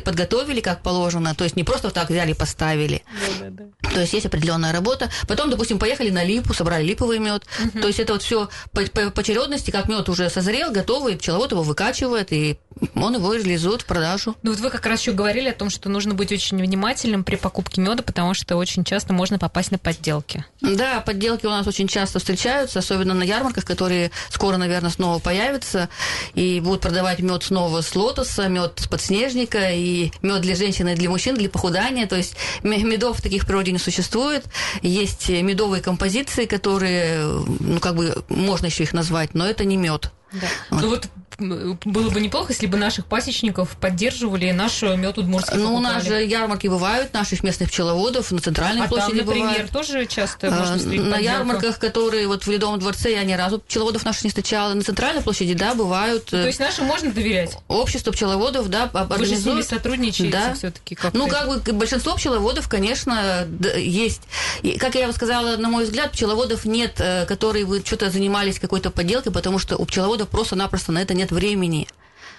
подготовили 0.00 0.60
как 0.60 0.82
положено. 0.82 1.34
То 1.34 1.44
есть 1.44 1.56
не 1.56 1.64
просто 1.70 1.86
вот 1.86 1.94
так 1.94 2.10
взяли 2.10 2.32
и 2.32 2.34
поставили. 2.34 3.04
Да, 3.38 3.48
да, 3.48 3.64
да. 3.80 3.90
То 3.90 4.00
есть 4.00 4.12
есть 4.12 4.26
определенная 4.26 4.72
работа. 4.72 5.08
Потом, 5.28 5.50
допустим, 5.50 5.78
поехали 5.78 6.10
на 6.10 6.24
липу, 6.24 6.52
собрали 6.52 6.84
липовый 6.84 7.20
мед. 7.20 7.44
То 7.80 7.86
есть 7.86 8.00
это 8.00 8.14
вот 8.14 8.22
все 8.22 8.48
по, 8.72 8.82
по, 8.82 9.10
по 9.10 9.20
очередности, 9.20 9.70
как 9.70 9.88
мед 9.88 10.08
уже 10.08 10.28
созрел, 10.30 10.72
готовый, 10.72 11.16
пчеловод 11.16 11.52
его 11.52 11.62
выкачивает, 11.62 12.32
и 12.32 12.58
он 12.94 13.14
его 13.14 13.34
реализует 13.34 13.82
в 13.82 13.84
продажу. 13.84 14.36
Ну 14.42 14.50
вот 14.50 14.60
вы 14.60 14.70
как 14.70 14.84
раз 14.86 15.00
еще 15.00 15.12
говорили 15.12 15.48
о 15.48 15.54
том, 15.54 15.70
что 15.70 15.88
нужно 15.88 16.14
быть 16.14 16.32
очень 16.32 16.58
внимательным 16.58 17.22
при 17.22 17.36
покупке 17.36 17.80
меда, 17.80 18.02
потому 18.02 18.34
что 18.34 18.56
очень 18.56 18.84
часто 18.84 19.12
можно 19.12 19.38
попасть 19.38 19.70
на 19.70 19.78
подделки. 19.78 20.44
Да, 20.60 21.00
подделки 21.00 21.46
у 21.46 21.50
нас 21.50 21.66
очень 21.66 21.86
часто 21.86 22.18
встречаются, 22.18 22.80
особенно 22.80 23.14
на 23.14 23.22
ярмарках, 23.22 23.64
которые 23.64 24.10
скоро, 24.30 24.56
наверное, 24.56 24.90
снова 24.90 25.20
появятся 25.20 25.88
и 26.34 26.60
будут 26.60 26.80
продавать 26.80 27.20
мед 27.20 27.44
снова 27.44 27.80
с 27.80 27.94
лотоса, 27.94 28.48
мед 28.48 28.74
с 28.76 28.88
подснежника 28.88 29.70
и 29.70 30.10
мед 30.22 30.40
для 30.42 30.54
женщин 30.54 30.88
и 30.88 30.94
для 30.94 31.10
мужчин, 31.10 31.34
для 31.34 31.48
похудания. 31.60 32.06
То 32.06 32.16
есть 32.16 32.36
медов 32.62 33.20
таких 33.20 33.42
в 33.42 33.46
природе 33.46 33.72
не 33.72 33.78
существует. 33.78 34.44
Есть 34.82 35.28
медовые 35.28 35.82
композиции, 35.82 36.46
которые, 36.46 37.24
ну, 37.60 37.80
как 37.80 37.94
бы 37.94 38.24
можно 38.28 38.66
еще 38.66 38.84
их 38.84 38.92
назвать, 38.92 39.34
но 39.34 39.46
это 39.46 39.64
не 39.64 39.76
мед. 39.76 40.10
Да. 40.32 40.46
Вот. 40.70 40.82
Ну 40.82 40.88
вот 40.90 41.08
было 41.40 42.10
бы 42.10 42.20
неплохо, 42.20 42.52
если 42.52 42.66
бы 42.66 42.76
наших 42.76 43.06
пасечников 43.06 43.76
поддерживали 43.80 44.50
наш 44.50 44.82
мед 44.82 45.18
удмуртский 45.18 45.56
Ну, 45.56 45.68
покупали. 45.74 45.76
у 45.76 45.94
нас 45.94 46.04
же 46.04 46.22
ярмарки 46.24 46.66
бывают, 46.68 47.12
наших 47.14 47.42
местных 47.42 47.70
пчеловодов, 47.70 48.30
на 48.30 48.40
центральной 48.40 48.84
а 48.86 48.88
площади 48.88 49.18
там, 49.18 49.26
например, 49.26 49.48
бывают. 49.48 49.70
тоже 49.70 50.06
часто 50.06 50.50
можно 50.50 50.76
встретить 50.78 51.04
На 51.04 51.16
подделку? 51.16 51.36
ярмарках, 51.38 51.78
которые 51.78 52.26
вот 52.28 52.44
в 52.46 52.50
Ледовом 52.50 52.78
дворце, 52.78 53.12
я 53.12 53.24
ни 53.24 53.32
разу 53.32 53.58
пчеловодов 53.60 54.04
наших 54.04 54.24
не 54.24 54.30
встречала. 54.30 54.74
На 54.74 54.82
центральной 54.82 55.22
площади, 55.22 55.54
да, 55.54 55.74
бывают. 55.74 56.26
То 56.26 56.46
есть 56.46 56.60
нашим 56.60 56.84
можно 56.86 57.10
доверять? 57.12 57.56
Общество 57.68 58.12
пчеловодов, 58.12 58.68
да, 58.68 58.90
Вы 58.92 59.24
же 59.24 59.36
с 59.36 59.44
ними 59.44 59.62
сотрудничаете 59.62 60.30
Да. 60.32 60.54
все-таки 60.54 60.94
как 60.94 61.14
Ну, 61.14 61.28
как 61.28 61.48
бы 61.48 61.72
большинство 61.72 62.14
пчеловодов, 62.14 62.68
конечно, 62.68 63.46
есть. 63.76 64.22
И, 64.62 64.78
как 64.78 64.94
я 64.94 65.02
вам 65.02 65.12
сказала, 65.14 65.56
на 65.56 65.68
мой 65.68 65.84
взгляд, 65.84 66.12
пчеловодов 66.12 66.64
нет, 66.64 66.94
э, 66.98 67.26
которые 67.26 67.64
бы 67.64 67.82
что-то 67.84 68.10
занимались 68.10 68.58
какой-то 68.58 68.90
подделкой, 68.90 69.32
потому 69.32 69.58
что 69.58 69.76
у 69.76 69.84
пчеловодов 69.84 70.28
просто-напросто 70.28 70.92
на 70.92 71.00
это 71.02 71.14
нет 71.14 71.29
времени. 71.30 71.88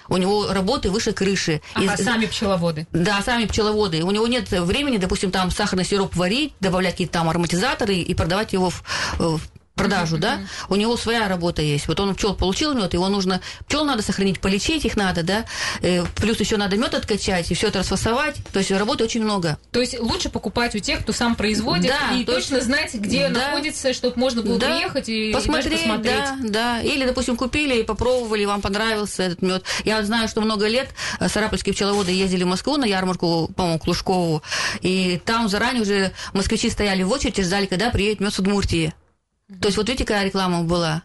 У 0.08 0.16
него 0.16 0.52
работы 0.52 0.90
выше 0.90 1.12
крыши. 1.12 1.62
Ага, 1.74 1.94
И- 1.94 2.02
сами 2.02 2.26
пчеловоды. 2.26 2.86
да, 2.92 3.22
сами 3.22 3.46
пчеловоды. 3.46 4.02
У 4.02 4.10
него 4.10 4.26
нет 4.26 4.50
времени, 4.50 4.96
допустим, 4.98 5.30
там 5.30 5.50
сахарный 5.50 5.84
сироп 5.84 6.16
варить, 6.16 6.54
добавлять 6.60 6.94
какие-то 6.94 7.12
там 7.14 7.28
ароматизаторы 7.28 7.94
и 7.94 8.14
продавать 8.14 8.52
его 8.52 8.70
в, 8.70 8.82
в 9.18 9.40
продажу, 9.74 10.18
да? 10.18 10.40
У 10.68 10.76
него 10.76 10.96
своя 10.96 11.28
работа 11.28 11.62
есть. 11.62 11.88
Вот 11.88 11.98
он 12.00 12.14
пчел 12.14 12.34
получил 12.34 12.74
мед, 12.74 12.92
его 12.94 13.08
нужно 13.08 13.40
пчел 13.66 13.84
надо 13.84 14.02
сохранить, 14.02 14.40
полечить 14.40 14.84
их 14.84 14.96
надо, 14.96 15.22
да? 15.22 15.44
Э, 15.80 16.04
Плюс 16.16 16.38
еще 16.40 16.56
надо 16.56 16.76
мед 16.76 16.94
откачать 16.94 17.50
и 17.50 17.54
все 17.54 17.68
это 17.68 17.80
расфасовать. 17.80 18.36
То 18.52 18.58
есть 18.58 18.70
работы 18.70 19.04
очень 19.04 19.22
много. 19.22 19.58
То 19.70 19.80
есть 19.80 19.98
лучше 19.98 20.28
покупать 20.28 20.74
у 20.74 20.78
тех, 20.78 21.00
кто 21.00 21.12
сам 21.12 21.34
производит, 21.36 21.86
Да, 21.90 22.14
и 22.16 22.24
то 22.24 22.36
есть- 22.36 22.48
точно 22.50 22.60
знать, 22.64 22.94
где 22.94 23.28
Да. 23.28 23.40
находится, 23.46 23.92
чтобы 23.92 24.18
можно 24.18 24.42
было 24.42 24.58
Да, 24.58 24.66
приехать 24.76 25.08
и 25.08 25.30
и 25.30 25.32
посмотреть, 25.32 25.72
даже 25.72 25.82
посмотреть. 25.82 26.14
да, 26.52 26.78
да. 26.78 26.80
Или, 26.82 27.06
допустим, 27.06 27.36
купили 27.36 27.80
и 27.80 27.82
попробовали, 27.82 28.44
вам 28.44 28.60
понравился 28.60 29.22
этот 29.24 29.42
мед. 29.42 29.64
Я 29.84 30.02
знаю, 30.04 30.28
что 30.28 30.40
много 30.42 30.66
лет 30.68 30.90
э, 31.18 31.28
сарапульские 31.28 31.74
пчеловоды 31.74 32.12
ездили 32.12 32.44
в 32.44 32.48
Москву 32.48 32.76
на 32.76 32.84
ярмарку, 32.84 33.50
по-моему, 33.56 33.78
к 33.78 33.86
Лужкову, 33.86 34.42
и 34.80 35.20
там 35.24 35.48
заранее 35.48 35.82
уже 35.82 36.12
москвичи 36.34 36.70
стояли 36.70 37.02
в 37.02 37.10
очередь 37.10 37.38
и 37.38 37.42
ждали, 37.42 37.66
когда 37.66 37.90
приедет 37.90 38.20
мед 38.20 38.34
с 38.34 38.38
Удмуртии. 38.38 38.94
То 39.60 39.68
есть 39.68 39.76
вот 39.76 39.88
видите, 39.88 40.04
какая 40.04 40.24
реклама 40.24 40.64
была. 40.64 41.04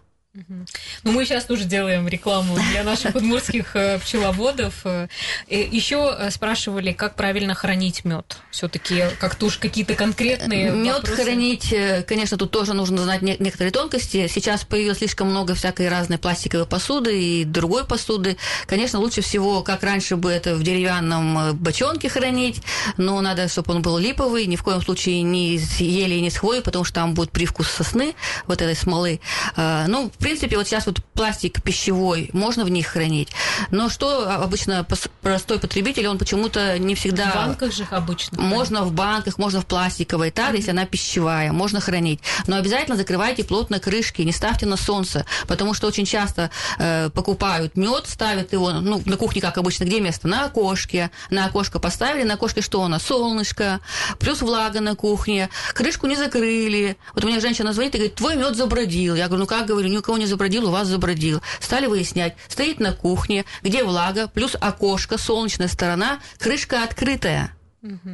Ну, 1.03 1.11
мы 1.11 1.25
сейчас 1.25 1.45
тоже 1.45 1.63
делаем 1.65 2.07
рекламу 2.07 2.55
для 2.71 2.83
наших 2.83 3.15
удмуртских 3.15 3.75
э, 3.75 3.99
пчеловодов. 3.99 4.81
Э, 4.85 5.07
Еще 5.49 6.15
э, 6.17 6.29
спрашивали, 6.31 6.91
как 6.93 7.15
правильно 7.15 7.55
хранить 7.55 8.05
мед. 8.05 8.37
Все-таки 8.51 9.05
как-то 9.19 9.47
уж 9.47 9.57
какие-то 9.57 9.95
конкретные 9.95 10.71
Мед 10.71 11.07
хранить, 11.07 11.73
конечно, 12.07 12.37
тут 12.37 12.51
тоже 12.51 12.73
нужно 12.73 13.03
знать 13.03 13.21
не- 13.21 13.37
некоторые 13.39 13.71
тонкости. 13.71 14.27
Сейчас 14.27 14.63
появилось 14.63 14.99
слишком 14.99 15.29
много 15.29 15.55
всякой 15.55 15.89
разной 15.89 16.17
пластиковой 16.17 16.65
посуды 16.67 17.19
и 17.21 17.43
другой 17.43 17.85
посуды. 17.85 18.37
Конечно, 18.67 18.99
лучше 18.99 19.21
всего, 19.21 19.63
как 19.63 19.83
раньше 19.83 20.15
бы 20.17 20.31
это 20.31 20.55
в 20.55 20.63
деревянном 20.63 21.55
бочонке 21.57 22.09
хранить, 22.09 22.61
но 22.97 23.19
надо, 23.21 23.47
чтобы 23.47 23.73
он 23.73 23.81
был 23.81 23.97
липовый, 23.97 24.45
ни 24.45 24.55
в 24.55 24.63
коем 24.63 24.81
случае 24.81 25.21
не 25.23 25.55
из 25.55 25.79
ели 25.79 26.15
и 26.15 26.21
не 26.21 26.29
с 26.29 26.37
хвоей, 26.37 26.61
потому 26.61 26.83
что 26.83 26.95
там 26.95 27.13
будет 27.13 27.31
привкус 27.31 27.69
сосны, 27.69 28.13
вот 28.45 28.61
этой 28.61 28.75
смолы. 28.75 29.19
А, 29.55 29.85
Ну, 29.87 30.11
в 30.17 30.17
принципе, 30.27 30.57
вот 30.57 30.67
сейчас 30.67 30.85
вот 30.85 31.01
пластик 31.13 31.63
пищевой, 31.63 32.29
можно 32.33 32.65
в 32.65 32.69
них 32.69 32.87
хранить. 32.87 33.29
Но 33.71 33.87
что 33.87 34.29
обычно 34.29 34.85
простой 35.21 35.57
потребитель, 35.57 36.05
он 36.07 36.17
почему-то 36.17 36.77
не 36.77 36.95
всегда... 36.95 37.31
В 37.31 37.35
банках 37.35 37.73
же 37.73 37.87
обычно. 37.89 38.41
Можно 38.41 38.83
в 38.83 38.91
банках, 38.91 39.37
можно 39.37 39.61
в 39.61 39.65
пластиковой 39.65 40.31
таре, 40.31 40.57
если 40.57 40.71
она 40.71 40.85
пищевая, 40.85 41.53
можно 41.53 41.79
хранить. 41.79 42.19
Но 42.45 42.57
обязательно 42.57 42.97
закрывайте 42.97 43.45
плотно 43.45 43.79
крышки, 43.79 44.21
не 44.21 44.33
ставьте 44.33 44.65
на 44.65 44.75
солнце, 44.75 45.25
потому 45.47 45.73
что 45.73 45.87
очень 45.87 46.05
часто 46.05 46.51
э, 46.77 47.09
покупают 47.09 47.77
мед, 47.77 48.05
ставят 48.07 48.51
его, 48.51 48.73
ну, 48.73 49.01
на 49.05 49.15
кухне, 49.15 49.39
как 49.41 49.57
обычно, 49.57 49.85
где 49.85 50.01
место? 50.01 50.27
На 50.27 50.43
окошке. 50.43 51.09
На 51.29 51.45
окошко 51.45 51.79
поставили, 51.79 52.23
на 52.23 52.33
окошке 52.33 52.61
что 52.61 52.81
у 52.81 52.87
нас? 52.89 53.01
Солнышко, 53.03 53.79
плюс 54.19 54.41
влага 54.41 54.81
на 54.81 54.95
кухне, 54.95 55.49
крышку 55.73 56.05
не 56.05 56.17
закрыли. 56.17 56.97
Вот 57.13 57.23
у 57.23 57.27
меня 57.27 57.39
женщина 57.39 57.71
звонит 57.71 57.95
и 57.95 57.97
говорит, 57.97 58.15
твой 58.15 58.35
мед 58.35 58.57
забродил. 58.57 59.15
Я 59.15 59.27
говорю, 59.27 59.43
ну 59.43 59.47
как, 59.47 59.67
говорю, 59.67 59.87
ни 59.87 59.95
у 59.95 60.01
кого 60.01 60.16
не 60.17 60.25
забродил, 60.25 60.67
у 60.67 60.71
вас 60.71 60.87
забродил. 60.87 61.41
Стали 61.59 61.87
выяснять, 61.87 62.35
стоит 62.47 62.79
на 62.79 62.93
кухне, 62.93 63.45
где 63.61 63.83
влага, 63.83 64.27
плюс 64.27 64.55
окошко, 64.59 65.17
солнечная 65.17 65.67
сторона, 65.67 66.19
крышка 66.39 66.83
открытая. 66.83 67.53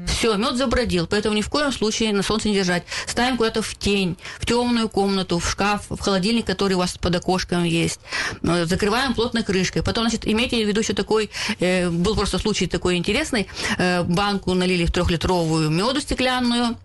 Все, 0.07 0.35
мед 0.35 0.55
забродил, 0.57 1.07
поэтому 1.07 1.35
ни 1.35 1.41
в 1.41 1.49
коем 1.49 1.71
случае 1.71 2.13
на 2.13 2.21
солнце 2.21 2.49
не 2.49 2.55
держать. 2.55 2.83
Ставим 3.07 3.37
куда-то 3.37 3.61
в 3.61 3.75
тень, 3.75 4.17
в 4.39 4.45
темную 4.45 4.89
комнату, 4.89 5.39
в 5.39 5.49
шкаф, 5.49 5.85
в 5.89 5.99
холодильник, 5.99 6.45
который 6.45 6.73
у 6.73 6.79
вас 6.79 6.97
под 6.97 7.15
окошком 7.15 7.63
есть. 7.63 7.99
Э, 8.43 8.65
Закрываем 8.65 9.13
плотной 9.13 9.43
крышкой. 9.43 9.81
Потом, 9.81 10.03
значит, 10.03 10.27
имейте 10.27 10.63
в 10.63 10.67
виду 10.67 10.81
еще 10.81 10.93
такой, 10.93 11.29
э, 11.59 11.89
был 11.89 12.15
просто 12.15 12.39
случай 12.39 12.67
такой 12.67 12.97
интересный. 12.97 13.47
Э, 13.77 14.03
банку 14.03 14.53
налили 14.53 14.85
в 14.85 14.91
трехлитровую 14.91 15.69
меду 15.69 16.01
стеклянную, 16.01 16.77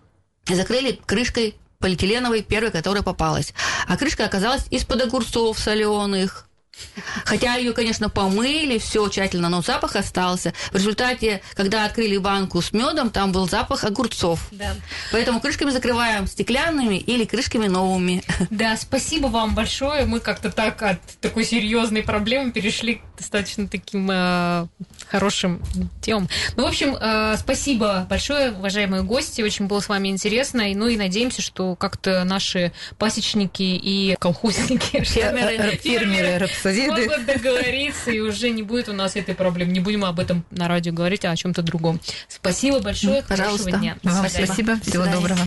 закрыли 0.47 0.99
крышкой 1.05 1.55
полиэтиленовой, 1.79 2.43
первой, 2.43 2.71
которая 2.71 3.03
попалась. 3.03 3.53
А 3.87 3.97
крышка 3.97 4.25
оказалась 4.25 4.65
из-под 4.69 5.01
огурцов 5.03 5.57
соленых. 5.57 6.45
Хотя 7.25 7.55
ее, 7.55 7.73
конечно, 7.73 8.09
помыли, 8.09 8.77
все 8.77 9.07
тщательно, 9.09 9.49
но 9.49 9.61
запах 9.61 9.95
остался. 9.95 10.53
В 10.71 10.75
результате, 10.75 11.41
когда 11.53 11.85
открыли 11.85 12.17
банку 12.17 12.61
с 12.61 12.71
медом, 12.71 13.09
там 13.09 13.31
был 13.31 13.49
запах 13.49 13.83
огурцов. 13.83 14.47
Да. 14.51 14.75
Поэтому 15.11 15.41
крышками 15.41 15.71
закрываем 15.71 16.27
стеклянными 16.27 16.95
или 16.95 17.25
крышками 17.25 17.67
новыми. 17.67 18.23
Да, 18.49 18.77
спасибо 18.77 19.27
вам 19.27 19.55
большое. 19.55 20.05
Мы 20.05 20.19
как-то 20.19 20.51
так 20.51 20.81
от 20.81 21.01
такой 21.19 21.43
серьезной 21.43 22.03
проблемы 22.03 22.51
перешли 22.51 22.95
к 22.95 23.08
достаточно 23.19 23.67
таким 23.67 24.09
э, 24.11 24.67
хорошим 25.07 25.61
темам. 26.01 26.27
Ну, 26.55 26.63
в 26.63 26.67
общем, 26.67 26.95
э, 26.99 27.35
спасибо 27.37 28.07
большое, 28.09 28.51
уважаемые 28.51 29.03
гости. 29.03 29.41
Очень 29.41 29.67
было 29.67 29.81
с 29.81 29.89
вами 29.89 30.07
интересно. 30.07 30.71
И, 30.71 30.75
ну 30.75 30.87
и 30.87 30.97
надеемся, 30.97 31.41
что 31.41 31.75
как-то 31.75 32.23
наши 32.23 32.71
пасечники 32.97 33.61
и 33.61 34.15
колхозники, 34.19 35.03
фермеры, 35.03 35.77
Фермеры, 35.77 36.37
рапсодиды. 36.37 37.05
смогут 37.05 37.25
договориться, 37.25 38.11
и 38.11 38.19
уже 38.19 38.49
не 38.49 38.63
будет 38.63 38.89
у 38.89 38.93
нас 38.93 39.15
этой 39.15 39.35
проблемы. 39.35 39.71
Не 39.71 39.79
будем 39.79 40.05
об 40.05 40.19
этом 40.19 40.45
на 40.51 40.67
радио 40.67 40.93
говорить, 40.93 41.25
а 41.25 41.31
о 41.31 41.35
чем-то 41.35 41.61
другом. 41.61 41.99
Спасибо 42.27 42.79
большое. 42.79 43.21
Хорошего 43.21 43.57
Пожалуйста. 43.57 43.71
дня. 43.71 43.97
Вам 44.03 44.27
свидания. 44.27 44.45
спасибо. 44.45 44.79
Всего 44.81 45.05
доброго. 45.05 45.37